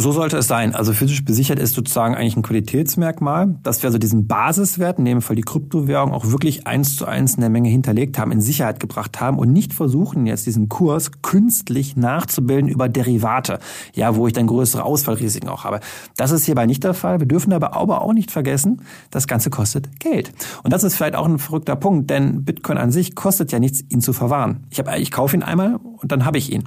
So 0.00 0.12
sollte 0.12 0.36
es 0.36 0.46
sein. 0.46 0.76
Also 0.76 0.92
physisch 0.92 1.24
besichert 1.24 1.58
ist 1.58 1.74
sozusagen 1.74 2.14
eigentlich 2.14 2.36
ein 2.36 2.44
Qualitätsmerkmal, 2.44 3.56
dass 3.64 3.82
wir 3.82 3.88
also 3.88 3.98
diesen 3.98 4.28
Basiswert, 4.28 5.00
in 5.00 5.04
dem 5.04 5.20
Fall 5.20 5.34
die 5.34 5.42
Kryptowährung, 5.42 6.12
auch 6.12 6.26
wirklich 6.26 6.68
eins 6.68 6.94
zu 6.94 7.04
eins 7.04 7.34
in 7.34 7.40
der 7.40 7.50
Menge 7.50 7.68
hinterlegt 7.68 8.16
haben, 8.16 8.30
in 8.30 8.40
Sicherheit 8.40 8.78
gebracht 8.78 9.20
haben 9.20 9.40
und 9.40 9.52
nicht 9.52 9.72
versuchen, 9.72 10.24
jetzt 10.26 10.46
diesen 10.46 10.68
Kurs 10.68 11.10
künstlich 11.22 11.96
nachzubilden 11.96 12.68
über 12.68 12.88
Derivate, 12.88 13.58
ja, 13.92 14.14
wo 14.14 14.28
ich 14.28 14.32
dann 14.32 14.46
größere 14.46 14.84
Ausfallrisiken 14.84 15.48
auch 15.48 15.64
habe. 15.64 15.80
Das 16.16 16.30
ist 16.30 16.44
hierbei 16.44 16.66
nicht 16.66 16.84
der 16.84 16.94
Fall. 16.94 17.18
Wir 17.18 17.26
dürfen 17.26 17.52
aber 17.52 18.00
auch 18.00 18.12
nicht 18.12 18.30
vergessen, 18.30 18.82
das 19.10 19.26
Ganze 19.26 19.50
kostet 19.50 19.98
Geld. 19.98 20.30
Und 20.62 20.72
das 20.72 20.84
ist 20.84 20.94
vielleicht 20.94 21.16
auch 21.16 21.26
ein 21.26 21.40
verrückter 21.40 21.74
Punkt, 21.74 22.08
denn 22.08 22.44
Bitcoin 22.44 22.78
an 22.78 22.92
sich 22.92 23.16
kostet 23.16 23.50
ja 23.50 23.58
nichts, 23.58 23.82
ihn 23.88 24.00
zu 24.00 24.12
verwahren. 24.12 24.64
Ich, 24.70 24.78
habe, 24.78 24.96
ich 24.98 25.10
kaufe 25.10 25.34
ihn 25.34 25.42
einmal 25.42 25.74
und 25.74 26.12
dann 26.12 26.24
habe 26.24 26.38
ich 26.38 26.52
ihn. 26.52 26.62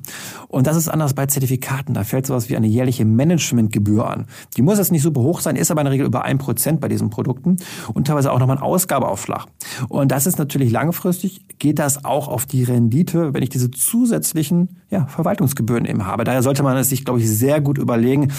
Und 0.50 0.67
das 0.67 0.75
ist 0.75 0.89
anders 0.89 1.13
bei 1.13 1.27
Zertifikaten. 1.27 1.93
Da 1.93 2.03
fällt 2.03 2.27
sowas 2.27 2.50
wie 2.50 2.57
eine 2.57 2.67
jährliche 2.67 3.05
Managementgebühr 3.21 4.09
an. 4.09 4.25
Die 4.57 4.63
muss 4.63 4.79
jetzt 4.79 4.91
nicht 4.91 5.03
super 5.03 5.21
hoch 5.21 5.41
sein, 5.41 5.55
ist 5.55 5.69
aber 5.69 5.81
in 5.81 5.85
der 5.85 5.93
Regel 5.93 6.07
über 6.07 6.23
ein 6.23 6.39
Prozent 6.39 6.81
bei 6.81 6.87
diesen 6.87 7.09
Produkten 7.11 7.57
und 7.93 8.07
teilweise 8.07 8.31
auch 8.31 8.39
nochmal 8.39 8.57
ein 8.57 8.63
Ausgabeaufschlag. 8.63 9.45
Und 9.89 10.11
das 10.11 10.25
ist 10.25 10.39
natürlich 10.39 10.71
langfristig, 10.71 11.45
geht 11.59 11.77
das 11.77 12.03
auch 12.03 12.27
auf 12.27 12.47
die 12.47 12.63
Rendite, 12.63 13.33
wenn 13.33 13.43
ich 13.43 13.49
diese 13.49 13.69
zusätzlichen 13.69 14.81
ja, 14.89 15.05
Verwaltungsgebühren 15.05 15.85
eben 15.85 16.05
habe. 16.05 16.23
Daher 16.23 16.41
sollte 16.41 16.63
man 16.63 16.75
es 16.77 16.89
sich, 16.89 17.05
glaube 17.05 17.19
ich, 17.19 17.29
sehr 17.29 17.61
gut 17.61 17.77
überlegen, 17.77 18.31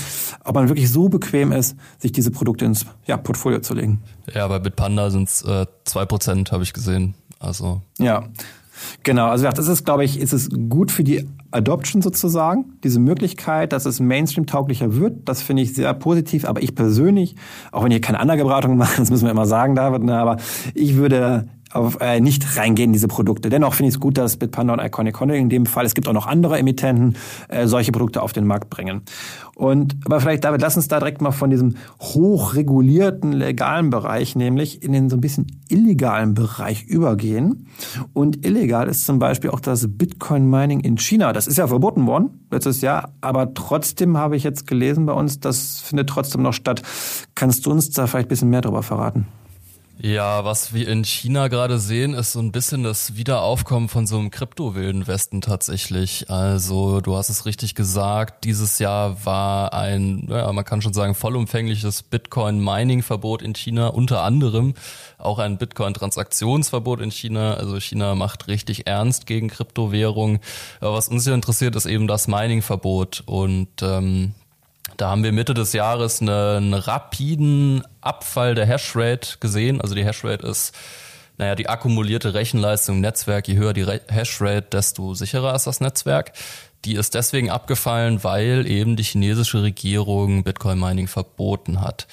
ob 0.45 0.57
man 0.57 0.69
wirklich 0.69 0.91
so 0.91 1.09
bequem 1.09 1.53
ist, 1.53 1.77
sich 1.99 2.11
diese 2.11 2.33
Produkte 2.33 2.65
ins 2.65 2.87
ja, 3.07 3.17
Portfolio 3.17 3.61
zu 3.61 3.75
legen. 3.75 4.03
Ja, 4.35 4.49
bei 4.49 4.59
Bitpanda 4.59 5.11
sind 5.11 5.29
es 5.29 5.43
äh, 5.43 5.67
zwei 5.85 6.07
Prozent, 6.07 6.51
habe 6.51 6.65
ich 6.65 6.73
gesehen. 6.73 7.15
Also 7.39 7.83
ja. 7.99 8.25
Genau, 9.03 9.29
also 9.29 9.49
das 9.49 9.69
ist, 9.69 9.85
glaube 9.85 10.05
ich, 10.05 10.19
ist 10.19 10.33
es 10.33 10.49
gut 10.69 10.91
für 10.91 11.05
die 11.05 11.29
Adoption 11.53 12.03
sozusagen, 12.03 12.79
diese 12.83 12.99
Möglichkeit, 12.99 13.73
dass 13.73 13.87
es 13.87 14.01
Mainstream-tauglicher 14.01 14.97
wird. 14.97 15.29
Das 15.29 15.43
finde 15.43 15.63
ich 15.63 15.75
sehr 15.75 15.93
positiv. 15.95 16.45
Aber 16.45 16.63
ich 16.63 16.75
persönlich, 16.75 17.37
auch 17.71 17.85
wenn 17.85 17.93
ihr 17.93 18.01
keine 18.01 18.21
Anlageberatung 18.21 18.77
macht, 18.79 18.99
das 18.99 19.11
müssen 19.11 19.25
wir 19.25 19.31
immer 19.31 19.47
sagen, 19.47 19.75
David, 19.75 20.03
ne, 20.03 20.19
aber 20.19 20.39
ich 20.75 20.97
würde 20.97 21.49
auf, 21.73 21.99
äh, 22.01 22.21
nicht 22.21 22.57
reingehen 22.57 22.91
in 22.91 22.93
diese 22.93 23.09
Produkte. 23.09 23.49
Dennoch 23.49 23.75
finde 23.75 23.89
ich 23.89 23.95
es 23.95 24.01
gut, 24.01 24.19
dass 24.19 24.37
Bitpanda 24.37 24.75
und 24.75 24.81
Iconic 24.81 25.19
Holding 25.21 25.43
in 25.43 25.49
dem 25.49 25.67
Fall, 25.67 25.85
es 25.85 25.95
gibt 25.95 26.09
auch 26.09 26.13
noch 26.13 26.27
andere 26.27 26.59
Emittenten, 26.59 27.17
äh, 27.49 27.67
solche 27.67 27.93
Produkte 27.93 28.23
auf 28.23 28.33
den 28.33 28.47
Markt 28.47 28.71
bringen. 28.71 29.03
Und 29.55 29.97
aber 30.05 30.21
vielleicht, 30.21 30.45
David, 30.45 30.61
lass 30.63 30.77
uns 30.77 30.89
da 30.89 30.99
direkt 30.99 31.21
mal 31.21 31.31
von 31.31 31.51
diesem 31.51 31.77
hochregulierten 32.01 33.33
legalen 33.33 33.91
Bereich, 33.91 34.35
nämlich 34.35 34.83
in 34.83 34.93
den 34.93 35.11
so 35.11 35.17
ein 35.17 35.21
bisschen 35.21 35.47
illegalen 35.69 36.35
Bereich 36.35 36.85
übergehen. 36.85 37.69
Und 38.13 38.45
illegal 38.47 38.89
ist 38.89 39.05
zum 39.05 39.19
Beispiel 39.19 39.51
auch 39.51 39.61
das 39.61 39.87
Bitcoin-Mining 39.89 40.81
in 40.81 40.99
China. 40.99 41.33
Das 41.33 41.47
ist 41.47 41.59
ja 41.59 41.67
verboten 41.67 42.07
worden 42.07 42.47
letztes 42.51 42.81
Jahr, 42.81 43.13
aber 43.21 43.55
trotzdem 43.55 44.17
habe 44.17 44.37
ich 44.37 44.43
jetzt 44.43 44.67
gelesen 44.67 45.07
bei 45.07 45.13
uns, 45.13 45.41
das 45.41 45.81
findet 45.81 46.09
trotzdem 46.09 46.43
noch 46.43 46.55
statt. 46.55 46.83
Kannst 47.35 47.67
du 47.67 47.71
uns 47.71 47.91
da 47.91 48.07
vielleicht 48.07 48.27
ein 48.27 48.29
bisschen 48.29 48.51
mehr 48.51 48.61
darüber 48.63 48.83
verraten? 48.83 49.27
Ja, 50.05 50.45
was 50.45 50.75
wir 50.75 50.89
in 50.89 51.05
China 51.05 51.47
gerade 51.47 51.79
sehen, 51.79 52.13
ist 52.15 52.33
so 52.33 52.41
ein 52.41 52.51
bisschen 52.51 52.83
das 52.83 53.15
Wiederaufkommen 53.15 53.89
von 53.89 54.05
so 54.05 54.19
einem 54.19 54.33
Kryptowilden 54.33 55.07
Westen 55.07 55.41
tatsächlich. 55.41 56.29
Also 56.29 57.01
du 57.01 57.15
hast 57.15 57.29
es 57.29 57.47
richtig 57.47 57.77
gesagt, 57.77 58.43
dieses 58.43 58.81
Jahr 58.81 59.25
war 59.25 59.73
ein, 59.73 60.27
ja, 60.29 60.53
man 60.53 60.65
kann 60.65 60.83
schon 60.83 60.93
sagen, 60.93 61.15
vollumfängliches 61.15 62.03
Bitcoin-Mining-Verbot 62.03 63.43
in 63.43 63.55
China, 63.55 63.87
unter 63.87 64.25
anderem 64.25 64.75
auch 65.19 65.39
ein 65.39 65.57
Bitcoin-Transaktionsverbot 65.57 67.01
in 67.01 67.13
China. 67.13 67.55
Also 67.55 67.79
China 67.79 68.17
macht 68.17 68.49
richtig 68.49 68.89
ernst 68.89 69.27
gegen 69.27 69.47
Kryptowährungen. 69.47 70.41
Aber 70.81 70.95
was 70.95 71.07
uns 71.07 71.23
hier 71.23 71.35
interessiert, 71.35 71.77
ist 71.77 71.87
eben 71.87 72.09
das 72.09 72.27
Mining-Verbot. 72.27 73.23
Und 73.27 73.69
ähm, 73.83 74.35
da 74.97 75.11
haben 75.11 75.25
wir 75.25 75.33
Mitte 75.33 75.55
des 75.55 75.73
Jahres 75.73 76.21
einen 76.21 76.75
rapiden 76.75 77.83
Abfall 78.01 78.55
der 78.55 78.67
Hashrate 78.67 79.39
gesehen. 79.41 79.81
Also 79.81 79.95
die 79.95 80.05
Hashrate 80.05 80.47
ist, 80.47 80.75
naja, 81.39 81.55
die 81.55 81.69
akkumulierte 81.69 82.35
Rechenleistung 82.35 82.97
im 82.97 83.01
Netzwerk. 83.01 83.49
Je 83.49 83.57
höher 83.57 83.73
die 83.73 83.87
Hashrate, 83.87 84.69
desto 84.73 85.15
sicherer 85.15 85.55
ist 85.55 85.67
das 85.67 85.81
Netzwerk. 85.81 86.33
Die 86.85 86.95
ist 86.95 87.15
deswegen 87.15 87.51
abgefallen, 87.51 88.25
weil 88.25 88.67
eben 88.67 88.97
die 88.97 89.05
chinesische 89.05 89.63
Regierung 89.63 90.43
Bitcoin 90.43 90.81
Mining 90.81 91.07
verboten 91.07 91.81
hat. 91.81 92.07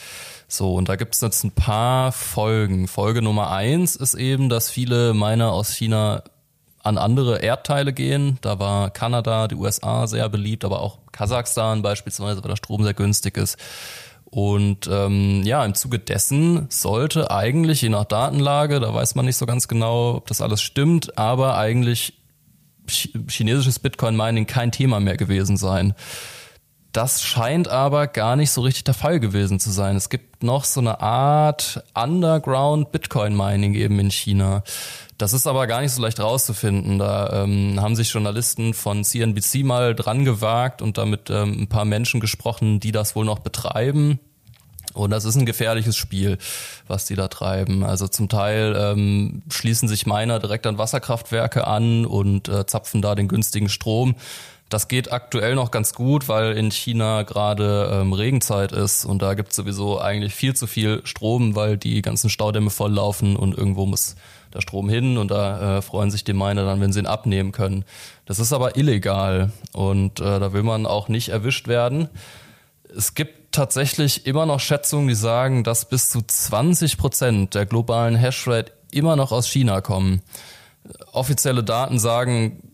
So, 0.48 0.74
und 0.74 0.90
da 0.90 0.96
gibt 0.96 1.16
es 1.16 1.22
jetzt 1.22 1.44
ein 1.44 1.52
paar 1.52 2.12
Folgen. 2.12 2.88
Folge 2.88 3.22
Nummer 3.22 3.52
eins 3.52 3.96
ist 3.96 4.16
eben, 4.16 4.50
dass 4.50 4.70
viele 4.70 5.14
Miner 5.14 5.52
aus 5.52 5.74
China 5.74 6.24
an 6.84 6.98
andere 6.98 7.42
Erdteile 7.42 7.94
gehen. 7.94 8.38
Da 8.42 8.60
war 8.60 8.90
Kanada, 8.90 9.48
die 9.48 9.56
USA 9.56 10.08
sehr 10.08 10.30
beliebt, 10.30 10.66
aber 10.66 10.82
auch 10.82 11.00
Kasachstan 11.12 11.82
beispielsweise, 11.82 12.44
weil 12.44 12.50
der 12.50 12.56
Strom 12.56 12.84
sehr 12.84 12.94
günstig 12.94 13.38
ist. 13.38 13.58
Und 14.26 14.88
ähm, 14.92 15.42
ja, 15.44 15.66
im 15.66 15.74
Zuge 15.74 15.98
dessen 15.98 16.68
sollte 16.70 17.32
eigentlich, 17.32 17.82
je 17.82 17.90
nach 17.90 18.06
Datenlage, 18.06 18.80
da 18.80 18.94
weiß 18.94 19.16
man 19.16 19.26
nicht 19.26 19.38
so 19.38 19.46
ganz 19.46 19.68
genau, 19.68 20.16
ob 20.18 20.28
das 20.28 20.42
alles 20.42 20.62
stimmt, 20.62 21.18
aber 21.18 21.58
eigentlich 21.58 22.14
chinesisches 22.88 23.80
Bitcoin-Mining 23.80 24.46
kein 24.46 24.72
Thema 24.72 25.00
mehr 25.00 25.18
gewesen 25.18 25.58
sein. 25.58 25.94
Das 26.92 27.24
scheint 27.24 27.68
aber 27.68 28.08
gar 28.08 28.36
nicht 28.36 28.50
so 28.50 28.62
richtig 28.62 28.84
der 28.84 28.96
Fall 28.96 29.20
gewesen 29.20 29.60
zu 29.60 29.70
sein. 29.70 29.96
Es 29.96 30.10
gibt 30.10 30.44
noch 30.44 30.64
so 30.64 30.80
eine 30.80 31.02
Art 31.02 31.84
Underground 31.94 32.92
Bitcoin 32.92 33.38
Mining 33.38 33.76
eben 33.76 34.00
in 34.00 34.10
China. 34.10 34.64
Das 35.20 35.34
ist 35.34 35.48
aber 35.48 35.68
gar 35.68 35.82
nicht 35.82 35.92
so 35.92 36.02
leicht 36.02 36.22
rauszufinden. 36.22 36.98
Da 36.98 37.44
ähm, 37.44 37.78
haben 37.82 37.98
sich 37.98 38.10
Journalisten 38.14 38.74
von 38.74 39.04
CNBC 39.04 39.66
mal 39.66 39.94
dran 39.94 40.24
gewagt 40.24 40.82
und 40.82 40.98
damit 40.98 41.30
ähm, 41.30 41.64
ein 41.64 41.68
paar 41.68 41.84
Menschen 41.84 42.22
gesprochen, 42.22 42.80
die 42.80 42.94
das 42.94 43.18
wohl 43.18 43.26
noch 43.26 43.40
betreiben. 43.40 44.20
Und 44.94 45.10
das 45.10 45.26
ist 45.26 45.36
ein 45.36 45.46
gefährliches 45.46 45.98
Spiel, 45.98 46.38
was 46.88 47.04
die 47.04 47.16
da 47.16 47.28
treiben. 47.28 47.84
Also 47.84 48.08
zum 48.08 48.30
Teil 48.30 48.74
ähm, 48.80 49.42
schließen 49.52 49.90
sich 49.90 50.06
Miner 50.06 50.40
direkt 50.40 50.66
an 50.66 50.78
Wasserkraftwerke 50.78 51.68
an 51.68 52.06
und 52.06 52.48
äh, 52.48 52.66
zapfen 52.66 53.02
da 53.02 53.14
den 53.14 53.28
günstigen 53.28 53.68
Strom. 53.68 54.16
Das 54.70 54.88
geht 54.88 55.12
aktuell 55.12 55.54
noch 55.54 55.72
ganz 55.72 55.94
gut, 55.94 56.30
weil 56.30 56.56
in 56.56 56.72
China 56.72 57.24
gerade 57.24 57.90
ähm, 57.92 58.14
Regenzeit 58.14 58.72
ist 58.72 59.04
und 59.04 59.22
da 59.22 59.34
gibt 59.34 59.50
es 59.50 59.58
sowieso 59.58 60.00
eigentlich 60.00 60.34
viel 60.34 60.56
zu 60.56 60.66
viel 60.66 61.02
Strom, 61.04 61.56
weil 61.56 61.76
die 61.76 62.02
ganzen 62.02 62.30
Staudämme 62.30 62.70
volllaufen 62.70 63.36
und 63.36 63.58
irgendwo 63.58 63.86
muss 63.86 64.16
der 64.54 64.62
Strom 64.62 64.90
hin 64.90 65.18
und 65.18 65.32
da 65.32 65.78
äh, 65.78 65.82
freuen 65.82 66.12
sich 66.12 66.24
die 66.24 66.34
Miner 66.34 66.66
dann, 66.66 66.82
wenn 66.82 66.94
sie 66.94 67.00
ihn 67.00 67.06
abnehmen 67.06 67.52
können. 67.52 67.86
Das 68.26 68.40
ist 68.40 68.54
aber 68.54 68.78
illegal 68.78 69.52
und 69.74 70.20
äh, 70.20 70.40
da 70.40 70.54
will 70.54 70.64
man 70.64 70.86
auch 70.86 71.08
nicht 71.08 71.30
erwischt 71.30 71.68
werden. 71.68 72.10
Es 72.96 73.14
gibt 73.14 73.54
tatsächlich 73.54 74.26
immer 74.26 74.46
noch 74.46 74.60
Schätzungen, 74.60 75.08
die 75.08 75.16
sagen, 75.16 75.64
dass 75.64 75.88
bis 75.88 76.10
zu 76.10 76.22
20 76.22 76.98
Prozent 76.98 77.56
der 77.56 77.66
globalen 77.66 78.16
Hashrate 78.16 78.72
immer 78.92 79.16
noch 79.16 79.32
aus 79.32 79.48
China 79.48 79.82
kommen. 79.82 80.22
Offizielle 81.12 81.64
Daten 81.64 82.00
sagen, 82.00 82.74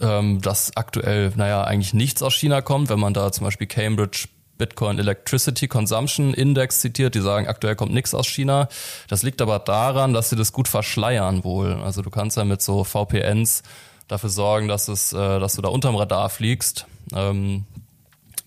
ähm, 0.00 0.40
dass 0.40 0.76
aktuell, 0.76 1.32
naja, 1.36 1.64
eigentlich 1.64 1.94
nichts 1.94 2.22
aus 2.22 2.34
China 2.34 2.60
kommt, 2.60 2.88
wenn 2.88 3.00
man 3.00 3.14
da 3.14 3.30
zum 3.32 3.44
Beispiel 3.44 3.66
Cambridge 3.66 4.28
Bitcoin 4.58 4.98
Electricity 4.98 5.68
Consumption 5.68 6.34
Index 6.34 6.80
zitiert, 6.80 7.14
die 7.14 7.20
sagen, 7.20 7.46
aktuell 7.46 7.76
kommt 7.76 7.92
nichts 7.92 8.14
aus 8.14 8.26
China. 8.26 8.68
Das 9.08 9.22
liegt 9.22 9.42
aber 9.42 9.58
daran, 9.58 10.12
dass 10.12 10.30
sie 10.30 10.36
das 10.36 10.52
gut 10.52 10.68
verschleiern 10.68 11.44
wohl. 11.44 11.74
Also 11.74 12.02
du 12.02 12.10
kannst 12.10 12.36
ja 12.36 12.44
mit 12.44 12.62
so 12.62 12.84
VPNs 12.84 13.62
dafür 14.08 14.30
sorgen, 14.30 14.68
dass 14.68 14.88
es, 14.88 15.12
äh, 15.12 15.40
dass 15.40 15.54
du 15.54 15.62
da 15.62 15.68
unterm 15.68 15.96
Radar 15.96 16.30
fliegst. 16.30 16.86
Ähm, 17.14 17.64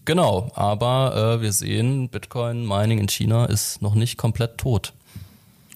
genau, 0.06 0.52
aber 0.56 1.38
äh, 1.38 1.42
wir 1.42 1.52
sehen, 1.52 2.10
Bitcoin 2.10 2.68
Mining 2.68 3.00
in 3.00 3.10
China 3.10 3.46
ist 3.46 3.82
noch 3.82 3.96
nicht 3.96 4.18
komplett 4.18 4.58
tot. 4.58 4.94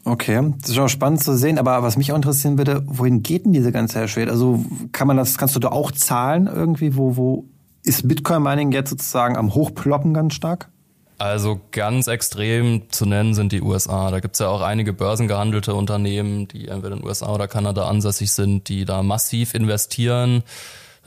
Okay, 0.05 0.53
das 0.59 0.71
ist 0.71 0.75
schon 0.75 0.89
spannend 0.89 1.23
zu 1.23 1.37
sehen, 1.37 1.57
aber 1.57 1.81
was 1.81 1.95
mich 1.95 2.11
auch 2.11 2.17
interessieren 2.17 2.57
würde, 2.57 2.83
wohin 2.85 3.23
geht 3.23 3.45
denn 3.45 3.53
diese 3.53 3.71
ganze 3.71 4.01
Hashwert? 4.01 4.29
Also 4.29 4.65
kann 4.91 5.07
man 5.07 5.15
das, 5.15 5.37
kannst 5.37 5.55
du 5.55 5.61
da 5.61 5.69
auch 5.69 5.91
zahlen 5.91 6.47
irgendwie, 6.53 6.97
wo, 6.97 7.15
wo 7.15 7.45
ist 7.83 8.07
Bitcoin-Mining 8.07 8.71
jetzt 8.71 8.89
sozusagen 8.89 9.37
am 9.37 9.53
Hochploppen 9.53 10.13
ganz 10.13 10.33
stark? 10.33 10.69
Also 11.17 11.61
ganz 11.71 12.07
extrem 12.07 12.89
zu 12.89 13.05
nennen 13.05 13.33
sind 13.33 13.51
die 13.51 13.61
USA. 13.61 14.11
Da 14.11 14.19
gibt's 14.19 14.39
ja 14.39 14.47
auch 14.47 14.61
einige 14.61 14.93
börsengehandelte 14.93 15.73
Unternehmen, 15.73 16.47
die 16.47 16.67
entweder 16.67 16.95
in 16.95 17.01
den 17.01 17.07
USA 17.07 17.33
oder 17.33 17.47
Kanada 17.47 17.87
ansässig 17.87 18.31
sind, 18.31 18.67
die 18.67 18.85
da 18.85 19.03
massiv 19.03 19.53
investieren. 19.53 20.43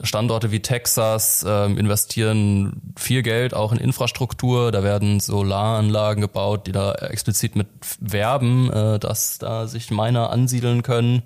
Standorte 0.01 0.51
wie 0.51 0.59
Texas 0.59 1.43
ähm, 1.47 1.77
investieren 1.77 2.93
viel 2.95 3.23
Geld 3.23 3.55
auch 3.55 3.71
in 3.71 3.79
Infrastruktur. 3.79 4.71
Da 4.71 4.83
werden 4.83 5.19
Solaranlagen 5.19 6.21
gebaut, 6.21 6.67
die 6.67 6.71
da 6.71 6.93
explizit 6.93 7.55
mit 7.55 7.67
werben, 7.99 8.71
äh, 8.71 8.99
dass 8.99 9.39
da 9.39 9.67
sich 9.67 9.89
Miner 9.89 10.29
ansiedeln 10.29 10.83
können 10.83 11.23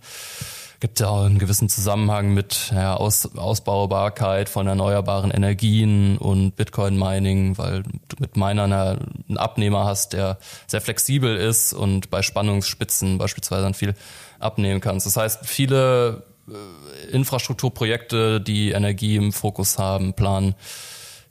gibt 0.82 1.00
ja 1.00 1.10
auch 1.10 1.24
einen 1.24 1.38
gewissen 1.38 1.70
Zusammenhang 1.70 2.34
mit 2.34 2.72
ja, 2.74 2.96
Aus, 2.96 3.38
Ausbaubarkeit 3.38 4.50
von 4.50 4.68
erneuerbaren 4.68 5.30
Energien 5.30 6.18
und 6.18 6.56
Bitcoin-Mining, 6.56 7.58
weil 7.60 7.84
du 7.84 8.16
mit 8.20 8.36
Minern 8.36 8.74
einen 8.74 9.38
Abnehmer 9.38 9.86
hast, 9.86 10.14
der 10.14 10.40
sehr 10.66 10.82
flexibel 10.82 11.38
ist 11.38 11.72
und 11.72 12.10
bei 12.10 12.24
Spannungsspitzen 12.24 13.20
beispielsweise 13.20 13.62
dann 13.62 13.76
viel 13.76 13.94
abnehmen 14.40 14.82
kannst. 14.82 15.06
Das 15.06 15.18
heißt, 15.18 15.46
viele 15.46 16.24
äh, 16.50 17.12
Infrastrukturprojekte, 17.12 18.42
die 18.42 18.72
Energie 18.72 19.18
im 19.18 19.34
Fokus 19.34 19.78
haben, 19.78 20.14
planen 20.14 20.56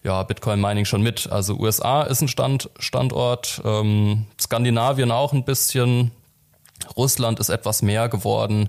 ja, 0.04 0.22
Bitcoin 0.22 0.60
Mining 0.60 0.84
schon 0.84 1.02
mit. 1.02 1.30
Also 1.30 1.56
USA 1.56 2.02
ist 2.02 2.22
ein 2.22 2.28
Stand, 2.28 2.70
Standort, 2.78 3.60
ähm, 3.64 4.26
Skandinavien 4.40 5.10
auch 5.10 5.32
ein 5.32 5.44
bisschen, 5.44 6.12
Russland 6.96 7.40
ist 7.40 7.48
etwas 7.48 7.82
mehr 7.82 8.08
geworden. 8.08 8.68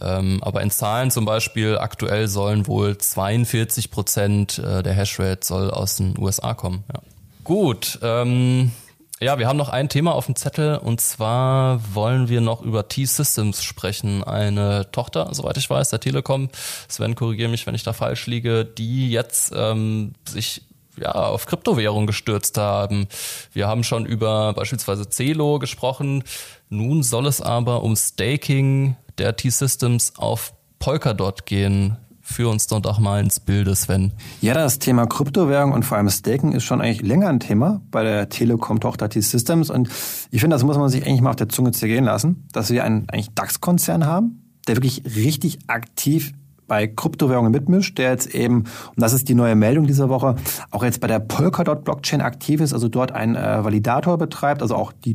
Ähm, 0.00 0.42
aber 0.42 0.62
in 0.62 0.70
Zahlen 0.70 1.10
zum 1.10 1.24
Beispiel 1.24 1.78
aktuell 1.78 2.28
sollen 2.28 2.66
wohl 2.66 2.98
42 2.98 3.90
Prozent 3.90 4.58
äh, 4.58 4.82
der 4.82 4.94
Hashrate 4.94 5.44
soll 5.44 5.70
aus 5.70 5.96
den 5.96 6.18
USA 6.18 6.54
kommen. 6.54 6.84
Ja. 6.92 7.00
Gut, 7.44 7.98
ähm, 8.02 8.72
ja, 9.18 9.38
wir 9.38 9.48
haben 9.48 9.56
noch 9.56 9.70
ein 9.70 9.88
Thema 9.88 10.14
auf 10.14 10.26
dem 10.26 10.36
Zettel 10.36 10.76
und 10.76 11.00
zwar 11.00 11.94
wollen 11.94 12.28
wir 12.28 12.42
noch 12.42 12.60
über 12.60 12.86
T-Systems 12.86 13.62
sprechen. 13.62 14.22
Eine 14.22 14.90
Tochter, 14.92 15.30
soweit 15.32 15.56
ich 15.56 15.70
weiß, 15.70 15.88
der 15.88 16.00
Telekom. 16.00 16.50
Sven, 16.88 17.14
korrigiere 17.14 17.48
mich, 17.48 17.66
wenn 17.66 17.74
ich 17.74 17.82
da 17.82 17.94
falsch 17.94 18.26
liege, 18.26 18.66
die 18.66 19.10
jetzt 19.10 19.52
ähm, 19.56 20.12
sich 20.28 20.62
ja, 20.98 21.12
auf 21.12 21.46
Kryptowährung 21.46 22.06
gestürzt 22.06 22.58
haben. 22.58 23.06
Wir 23.52 23.68
haben 23.68 23.84
schon 23.84 24.06
über 24.06 24.52
beispielsweise 24.54 25.08
Celo 25.08 25.58
gesprochen. 25.58 26.24
Nun 26.68 27.02
soll 27.02 27.26
es 27.26 27.40
aber 27.40 27.82
um 27.82 27.96
Staking 27.96 28.96
der 29.18 29.36
T-Systems 29.36 30.14
auf 30.16 30.52
Polkadot 30.78 31.46
gehen. 31.46 31.96
Führ 32.20 32.50
uns 32.50 32.66
dort 32.66 32.88
auch 32.88 32.98
mal 32.98 33.20
ins 33.20 33.38
Bilde, 33.38 33.76
Sven. 33.76 34.12
Ja, 34.40 34.52
das 34.52 34.80
Thema 34.80 35.06
Kryptowährung 35.06 35.72
und 35.72 35.84
vor 35.84 35.96
allem 35.96 36.10
Staking 36.10 36.52
ist 36.52 36.64
schon 36.64 36.80
eigentlich 36.80 37.02
länger 37.02 37.28
ein 37.28 37.38
Thema 37.38 37.82
bei 37.92 38.02
der 38.02 38.28
Telekom-Tochter 38.28 39.08
T-Systems. 39.08 39.70
Und 39.70 39.88
ich 40.32 40.40
finde, 40.40 40.56
das 40.56 40.64
muss 40.64 40.76
man 40.76 40.88
sich 40.88 41.06
eigentlich 41.06 41.20
mal 41.20 41.30
auf 41.30 41.36
der 41.36 41.48
Zunge 41.48 41.70
zergehen 41.70 42.04
lassen, 42.04 42.48
dass 42.52 42.70
wir 42.70 42.82
einen 42.82 43.08
eigentlich 43.10 43.30
DAX-Konzern 43.34 44.06
haben, 44.06 44.42
der 44.66 44.74
wirklich 44.74 45.02
richtig 45.14 45.60
aktiv 45.68 46.32
bei 46.66 46.86
Kryptowährungen 46.86 47.52
mitmischt, 47.52 47.98
der 47.98 48.10
jetzt 48.10 48.34
eben, 48.34 48.58
und 48.58 48.66
das 48.96 49.12
ist 49.12 49.28
die 49.28 49.34
neue 49.34 49.54
Meldung 49.54 49.86
dieser 49.86 50.08
Woche, 50.08 50.36
auch 50.70 50.84
jetzt 50.84 51.00
bei 51.00 51.06
der 51.06 51.20
Polkadot 51.20 51.84
Blockchain 51.84 52.20
aktiv 52.20 52.60
ist, 52.60 52.72
also 52.72 52.88
dort 52.88 53.12
einen 53.12 53.36
äh, 53.36 53.64
Validator 53.64 54.18
betreibt, 54.18 54.62
also 54.62 54.74
auch 54.74 54.92
die 54.92 55.14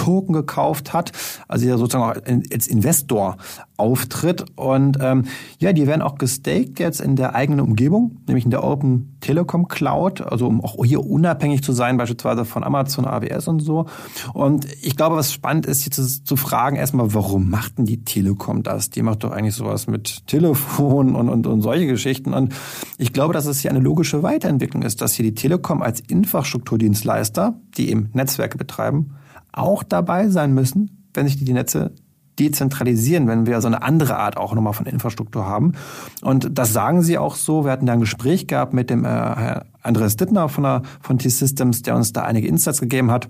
Dot-Token 0.00 0.32
gekauft 0.32 0.92
hat, 0.92 1.12
also 1.48 1.66
ja 1.66 1.76
sozusagen 1.76 2.04
auch 2.04 2.22
als 2.26 2.66
Investor 2.66 3.36
auftritt. 3.76 4.44
Und 4.56 4.98
ähm, 5.00 5.24
ja, 5.58 5.72
die 5.72 5.86
werden 5.86 6.02
auch 6.02 6.16
gestaked 6.16 6.80
jetzt 6.80 7.00
in 7.00 7.16
der 7.16 7.34
eigenen 7.34 7.60
Umgebung, 7.60 8.18
nämlich 8.26 8.44
in 8.44 8.50
der 8.50 8.64
Open 8.64 9.16
Telekom 9.20 9.68
Cloud, 9.68 10.20
also 10.22 10.46
um 10.46 10.62
auch 10.62 10.84
hier 10.84 11.04
unabhängig 11.04 11.62
zu 11.62 11.72
sein, 11.72 11.96
beispielsweise 11.96 12.44
von 12.44 12.64
Amazon, 12.64 13.06
AWS 13.06 13.48
und 13.48 13.60
so. 13.60 13.86
Und 14.32 14.66
ich 14.82 14.96
glaube, 14.96 15.16
was 15.16 15.32
spannend 15.32 15.66
ist, 15.66 15.82
hier 15.82 15.92
zu, 15.92 16.02
zu 16.02 16.36
fragen, 16.36 16.76
erstmal, 16.76 17.12
warum 17.14 17.50
macht 17.50 17.78
denn 17.78 17.84
die 17.84 18.04
Telekom 18.04 18.62
das? 18.62 18.90
Die 18.90 19.02
macht 19.02 19.24
doch 19.24 19.30
eigentlich 19.30 19.54
sowas 19.54 19.86
mit 19.86 20.26
Telefon 20.26 21.14
und, 21.14 21.28
und, 21.28 21.46
und 21.46 21.60
solche 21.60 21.86
Geschichten. 21.86 22.32
Und 22.32 22.54
ich 22.98 23.12
glaube, 23.12 23.34
dass 23.34 23.46
es 23.46 23.60
hier 23.60 23.70
eine 23.70 23.80
logische 23.80 24.22
Weiterentwicklung 24.22 24.82
ist, 24.82 25.02
dass 25.02 25.14
hier 25.14 25.24
die 25.24 25.34
Telekom 25.34 25.82
als 25.82 26.00
Infrastrukturdienstleister, 26.00 27.54
die 27.76 27.90
eben 27.90 28.10
Netzwerke 28.12 28.56
betreiben, 28.56 29.14
auch 29.52 29.82
dabei 29.82 30.28
sein 30.28 30.54
müssen, 30.54 31.08
wenn 31.14 31.26
sich 31.26 31.42
die 31.42 31.52
Netze 31.52 31.92
dezentralisieren, 32.38 33.28
wenn 33.28 33.46
wir 33.46 33.60
so 33.60 33.66
eine 33.66 33.82
andere 33.82 34.16
Art 34.16 34.36
auch 34.36 34.54
nochmal 34.54 34.72
von 34.72 34.86
Infrastruktur 34.86 35.46
haben. 35.46 35.72
Und 36.22 36.58
das 36.58 36.72
sagen 36.72 37.02
sie 37.02 37.18
auch 37.18 37.34
so. 37.34 37.64
Wir 37.64 37.72
hatten 37.72 37.86
da 37.86 37.92
ein 37.92 38.00
Gespräch 38.00 38.46
gehabt 38.46 38.72
mit 38.72 38.88
dem 38.88 39.04
äh, 39.04 39.60
Andreas 39.82 40.16
Dittner 40.16 40.48
von, 40.48 40.64
der, 40.64 40.82
von 41.00 41.18
T-Systems, 41.18 41.82
der 41.82 41.96
uns 41.96 42.12
da 42.12 42.22
einige 42.22 42.48
Insights 42.48 42.80
gegeben 42.80 43.10
hat 43.10 43.28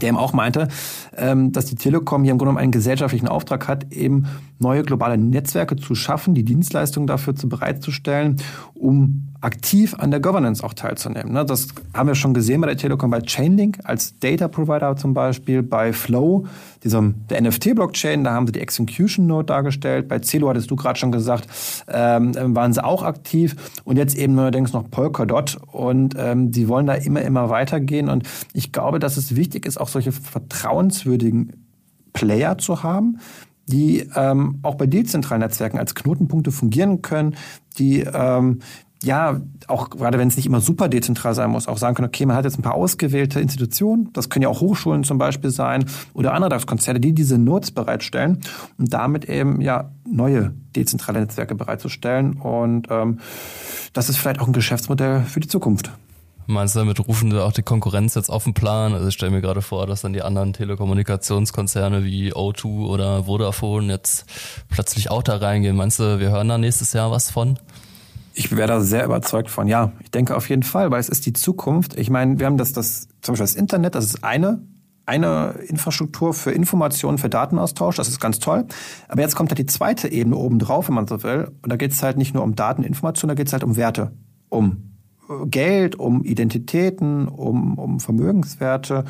der 0.00 0.08
eben 0.08 0.18
auch 0.18 0.32
meinte, 0.32 0.68
ähm, 1.16 1.52
dass 1.52 1.66
die 1.66 1.76
Telekom 1.76 2.24
hier 2.24 2.32
im 2.32 2.38
Grunde 2.38 2.50
genommen 2.50 2.62
einen 2.62 2.72
gesellschaftlichen 2.72 3.28
Auftrag 3.28 3.68
hat, 3.68 3.92
eben 3.92 4.26
neue 4.58 4.82
globale 4.82 5.16
Netzwerke 5.16 5.76
zu 5.76 5.94
schaffen, 5.94 6.34
die 6.34 6.44
Dienstleistungen 6.44 7.06
dafür 7.06 7.34
zu 7.34 7.48
bereitzustellen, 7.48 8.38
um 8.74 9.33
aktiv 9.44 9.94
an 9.98 10.10
der 10.10 10.20
Governance 10.20 10.64
auch 10.64 10.72
teilzunehmen. 10.72 11.32
Ne? 11.32 11.44
Das 11.44 11.68
haben 11.92 12.08
wir 12.08 12.14
schon 12.14 12.32
gesehen 12.32 12.60
bei 12.62 12.66
der 12.66 12.76
Telekom 12.76 13.10
bei 13.10 13.20
Chainlink 13.20 13.78
als 13.84 14.18
Data 14.18 14.48
Provider 14.48 14.96
zum 14.96 15.12
Beispiel, 15.12 15.62
bei 15.62 15.92
Flow, 15.92 16.46
diesem 16.82 17.26
der 17.28 17.42
NFT-Blockchain, 17.42 18.24
da 18.24 18.32
haben 18.32 18.46
sie 18.46 18.52
die 18.52 18.60
Execution 18.60 19.26
Node 19.26 19.46
dargestellt. 19.46 20.08
Bei 20.08 20.18
Celo 20.20 20.48
hattest 20.48 20.70
du 20.70 20.76
gerade 20.76 20.98
schon 20.98 21.12
gesagt, 21.12 21.46
ähm, 21.88 22.34
waren 22.56 22.72
sie 22.72 22.82
auch 22.82 23.02
aktiv 23.02 23.54
und 23.84 23.96
jetzt 23.96 24.16
eben 24.16 24.34
neuerdings 24.34 24.72
noch 24.72 24.90
Polkadot 24.90 25.58
und 25.70 26.14
ähm, 26.16 26.50
die 26.50 26.68
wollen 26.68 26.86
da 26.86 26.94
immer 26.94 27.22
immer 27.22 27.50
weitergehen 27.50 28.08
und 28.08 28.26
ich 28.54 28.72
glaube, 28.72 28.98
dass 28.98 29.16
es 29.16 29.36
wichtig 29.36 29.66
ist, 29.66 29.78
auch 29.78 29.88
solche 29.88 30.12
vertrauenswürdigen 30.12 31.52
Player 32.14 32.56
zu 32.56 32.82
haben, 32.82 33.18
die 33.66 34.08
ähm, 34.14 34.58
auch 34.62 34.74
bei 34.74 34.86
dezentralen 34.86 35.40
Netzwerken 35.40 35.78
als 35.78 35.94
Knotenpunkte 35.94 36.52
fungieren 36.52 37.02
können, 37.02 37.36
die 37.78 38.00
ähm, 38.00 38.60
ja, 39.02 39.40
auch 39.68 39.90
gerade 39.90 40.18
wenn 40.18 40.28
es 40.28 40.36
nicht 40.36 40.46
immer 40.46 40.60
super 40.60 40.88
dezentral 40.88 41.34
sein 41.34 41.50
muss, 41.50 41.68
auch 41.68 41.78
sagen 41.78 41.94
können, 41.94 42.08
okay, 42.08 42.26
man 42.26 42.36
hat 42.36 42.44
jetzt 42.44 42.58
ein 42.58 42.62
paar 42.62 42.74
ausgewählte 42.74 43.40
Institutionen, 43.40 44.10
das 44.12 44.30
können 44.30 44.44
ja 44.44 44.48
auch 44.48 44.60
Hochschulen 44.60 45.04
zum 45.04 45.18
Beispiel 45.18 45.50
sein 45.50 45.84
oder 46.14 46.32
andere 46.32 46.50
DAX-Konzerne, 46.50 47.00
die 47.00 47.12
diese 47.12 47.38
Nodes 47.38 47.70
bereitstellen 47.70 48.40
und 48.78 48.92
damit 48.92 49.26
eben 49.26 49.60
ja 49.60 49.90
neue 50.08 50.54
dezentrale 50.74 51.20
Netzwerke 51.20 51.54
bereitzustellen. 51.54 52.34
Und 52.34 52.88
ähm, 52.90 53.20
das 53.92 54.08
ist 54.08 54.16
vielleicht 54.16 54.40
auch 54.40 54.46
ein 54.46 54.52
Geschäftsmodell 54.52 55.22
für 55.22 55.40
die 55.40 55.48
Zukunft. 55.48 55.90
Meinst 56.46 56.74
du, 56.74 56.80
damit 56.80 57.00
rufen 57.00 57.30
sie 57.30 57.42
auch 57.42 57.52
die 57.52 57.62
Konkurrenz 57.62 58.14
jetzt 58.14 58.28
auf 58.28 58.44
den 58.44 58.52
Plan? 58.52 58.92
Also 58.92 59.08
ich 59.08 59.14
stelle 59.14 59.32
mir 59.32 59.40
gerade 59.40 59.62
vor, 59.62 59.86
dass 59.86 60.02
dann 60.02 60.12
die 60.12 60.20
anderen 60.20 60.52
Telekommunikationskonzerne 60.52 62.04
wie 62.04 62.34
O2 62.34 62.86
oder 62.86 63.24
Vodafone 63.24 63.90
jetzt 63.90 64.26
plötzlich 64.68 65.10
auch 65.10 65.22
da 65.22 65.36
reingehen. 65.36 65.74
Meinst 65.74 66.00
du, 66.00 66.18
wir 66.18 66.30
hören 66.30 66.48
da 66.48 66.58
nächstes 66.58 66.92
Jahr 66.92 67.10
was 67.10 67.30
von? 67.30 67.58
Ich 68.36 68.54
wäre 68.56 68.66
da 68.66 68.80
sehr 68.80 69.04
überzeugt 69.04 69.48
von. 69.48 69.68
Ja, 69.68 69.92
ich 70.02 70.10
denke 70.10 70.36
auf 70.36 70.48
jeden 70.48 70.64
Fall, 70.64 70.90
weil 70.90 71.00
es 71.00 71.08
ist 71.08 71.24
die 71.24 71.32
Zukunft. 71.32 71.96
Ich 71.96 72.10
meine, 72.10 72.38
wir 72.38 72.46
haben 72.46 72.56
das, 72.56 72.72
das 72.72 73.08
zum 73.22 73.32
Beispiel 73.32 73.44
das 73.44 73.54
Internet, 73.54 73.94
das 73.94 74.04
ist 74.04 74.24
eine 74.24 74.60
eine 75.06 75.56
Infrastruktur 75.66 76.32
für 76.32 76.50
Informationen, 76.50 77.18
für 77.18 77.28
Datenaustausch, 77.28 77.96
das 77.96 78.08
ist 78.08 78.20
ganz 78.20 78.38
toll. 78.38 78.64
Aber 79.08 79.20
jetzt 79.20 79.36
kommt 79.36 79.50
halt 79.50 79.58
die 79.58 79.66
zweite 79.66 80.08
Ebene 80.08 80.36
oben 80.36 80.58
drauf, 80.58 80.88
wenn 80.88 80.94
man 80.94 81.06
so 81.06 81.22
will. 81.22 81.50
Und 81.62 81.70
da 81.70 81.76
geht 81.76 81.92
es 81.92 82.02
halt 82.02 82.16
nicht 82.16 82.34
nur 82.34 82.42
um 82.42 82.54
Dateninformation, 82.54 83.28
da 83.28 83.34
geht 83.34 83.48
es 83.48 83.52
halt 83.52 83.64
um 83.64 83.76
Werte, 83.76 84.12
um 84.48 84.94
Geld, 85.46 85.96
um 85.96 86.22
Identitäten, 86.24 87.28
um, 87.28 87.78
um 87.78 88.00
Vermögenswerte, 88.00 89.04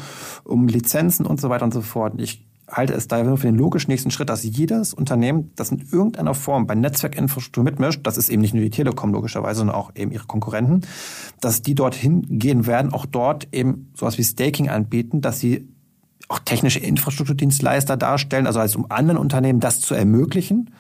um 0.45 0.69
Lizenzen 0.69 1.27
und 1.27 1.41
so 1.41 1.49
weiter 1.49 1.65
und 1.65 1.75
so 1.75 1.81
fort. 1.81 2.15
Ich 2.19 2.47
halte 2.69 2.95
es 2.95 3.09
daher 3.09 3.37
für 3.37 3.47
den 3.47 3.57
logischen 3.57 3.91
nächsten 3.91 4.11
Schritt, 4.11 4.31
dass 4.31 4.43
jedes 4.43 4.95
Unternehmen, 4.95 5.53
das 5.57 5.71
in 5.71 5.85
irgendeiner 5.91 6.35
Form 6.35 6.67
bei 6.67 6.75
Netzwerkinfrastruktur 6.75 7.65
mitmischt, 7.65 8.01
das 8.05 8.17
ist 8.17 8.29
eben 8.29 8.43
nicht 8.43 8.55
nur 8.55 8.63
die 8.63 8.71
Telekom 8.71 9.13
logischerweise, 9.13 9.59
sondern 9.59 9.77
auch 9.77 9.93
eben 9.95 10.11
ihre 10.13 10.27
Konkurrenten, 10.27 10.83
dass 11.41 11.63
die 11.63 11.75
dorthin 11.75 12.39
gehen 12.39 12.67
werden, 12.67 12.93
auch 12.93 13.07
dort 13.07 13.49
eben 13.53 13.91
sowas 13.95 14.19
wie 14.19 14.25
Staking 14.25 14.69
anbieten, 14.69 15.21
dass 15.21 15.41
sie 15.41 15.69
auch 16.29 16.39
technische 16.39 16.79
Infrastrukturdienstleister 16.79 17.97
darstellen, 17.97 18.47
also 18.47 18.61
als 18.61 18.77
um 18.77 18.91
anderen 18.91 19.19
Unternehmen 19.19 19.61
das 19.61 19.81
zu 19.81 19.95
ermöglichen, 19.95 20.71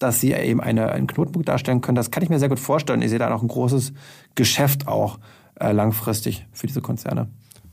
dass 0.00 0.20
sie 0.20 0.32
eben 0.32 0.60
eine, 0.60 0.90
einen 0.90 1.06
Knotenpunkt 1.06 1.48
darstellen 1.48 1.80
können. 1.80 1.94
Das 1.94 2.10
kann 2.10 2.22
ich 2.22 2.28
mir 2.28 2.38
sehr 2.38 2.48
gut 2.48 2.58
vorstellen. 2.58 3.02
Ich 3.02 3.10
sehe 3.10 3.18
da 3.18 3.32
auch 3.32 3.42
ein 3.42 3.48
großes 3.48 3.92
Geschäft 4.34 4.88
auch 4.88 5.18
äh, 5.60 5.72
langfristig 5.72 6.46
für 6.52 6.66
diese 6.66 6.80
Konzerne. 6.80 7.28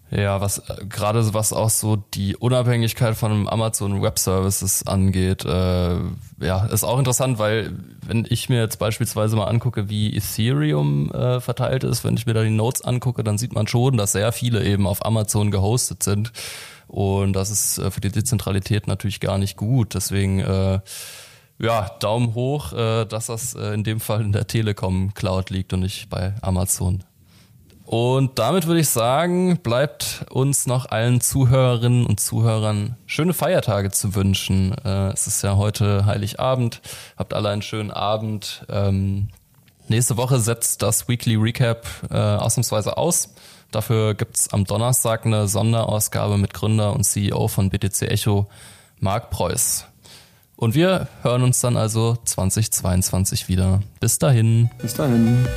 Ja, 0.10 0.40
was 0.40 0.60
äh, 0.60 0.86
gerade 0.88 1.34
was 1.34 1.52
auch 1.52 1.70
so 1.70 1.98
die 1.98 2.36
Unabhängigkeit 2.38 3.16
von 3.16 3.50
Amazon 3.50 4.02
Web 4.02 4.20
Services 4.20 4.88
angeht, 4.88 5.44
äh, 5.44 6.00
ja, 6.40 6.66
ist 6.72 6.86
auch 6.86 6.98
interessant, 6.98 7.40
weil 7.40 7.74
wenn 8.06 8.26
ich 8.30 8.48
mir 8.48 8.62
jetzt 8.62 8.80
beispielsweise 8.80 9.36
mal 9.36 9.48
angucke, 9.48 9.90
wie 9.90 10.16
Ethereum 10.16 11.12
äh, 11.12 11.42
verteilt 11.42 11.84
ist, 11.84 12.06
wenn 12.06 12.16
ich 12.16 12.26
mir 12.26 12.34
da 12.34 12.44
die 12.44 12.50
Notes 12.50 12.84
angucke, 12.84 13.24
dann 13.24 13.38
sieht 13.38 13.54
man 13.54 13.68
schon, 13.68 13.98
dass 13.98 14.14
sehr 14.14 14.32
viele 14.32 14.64
eben 14.64 14.88
auf 14.88 15.06
Amazon 15.06 15.52
gehostet 15.52 16.04
sind 16.04 16.32
und 16.88 17.34
das 17.34 17.50
ist 17.50 17.78
äh, 17.78 17.92
für 17.92 18.02
die 18.02 18.12
Dezentralität 18.12 18.88
natürlich 18.88 19.20
gar 19.20 19.38
nicht 19.38 19.58
gut. 19.58 19.94
Deswegen 19.94 20.40
äh, 20.40 20.80
ja, 21.60 21.90
Daumen 22.00 22.34
hoch, 22.34 22.74
äh, 22.74 23.06
dass 23.06 23.28
das 23.28 23.56
äh, 23.56 23.74
in 23.74 23.84
dem 23.84 24.00
Fall 24.00 24.22
in 24.22 24.32
der 24.32 24.48
Telekom 24.48 25.14
Cloud 25.14 25.50
liegt 25.50 25.74
und 25.74 25.82
nicht 25.82 26.10
bei 26.10 26.34
Amazon. 26.42 27.04
Und 27.88 28.38
damit 28.38 28.68
würde 28.68 28.82
ich 28.82 28.90
sagen, 28.90 29.58
bleibt 29.58 30.26
uns 30.30 30.68
noch 30.68 30.88
allen 30.88 31.22
Zuhörerinnen 31.22 32.06
und 32.06 32.20
Zuhörern 32.20 32.98
schöne 33.06 33.34
Feiertage 33.34 33.92
zu 33.92 34.14
wünschen. 34.14 34.76
Äh, 34.84 35.14
es 35.14 35.26
ist 35.26 35.42
ja 35.42 35.56
heute 35.56 36.06
Heiligabend. 36.06 36.82
Habt 37.18 37.34
alle 37.34 37.50
einen 37.50 37.62
schönen 37.62 37.92
Abend. 37.92 38.66
Ähm, 38.70 39.30
Nächste 39.90 40.18
Woche 40.18 40.40
setzt 40.40 40.82
das 40.82 41.08
Weekly 41.08 41.36
Recap 41.36 41.88
äh, 42.12 42.18
ausnahmsweise 42.18 42.98
aus. 42.98 43.34
Dafür 43.72 44.16
gibt's 44.16 44.52
am 44.52 44.66
Donnerstag 44.66 45.26
eine 45.26 45.48
Sonderausgabe 45.48 46.38
mit 46.38 46.54
Gründer 46.54 46.94
und 46.94 47.06
CEO 47.06 47.48
von 47.48 47.70
BTC 47.70 48.02
Echo, 48.04 48.48
Marc 49.00 49.30
Preuß. 49.30 49.86
Und 50.58 50.76
wir 50.76 51.08
hören 51.22 51.44
uns 51.44 51.62
dann 51.62 51.78
also 51.78 52.18
2022 52.26 53.48
wieder. 53.48 53.82
Bis 54.02 54.20
dahin. 54.20 54.70
Bis 54.80 54.94
dahin. 54.94 55.48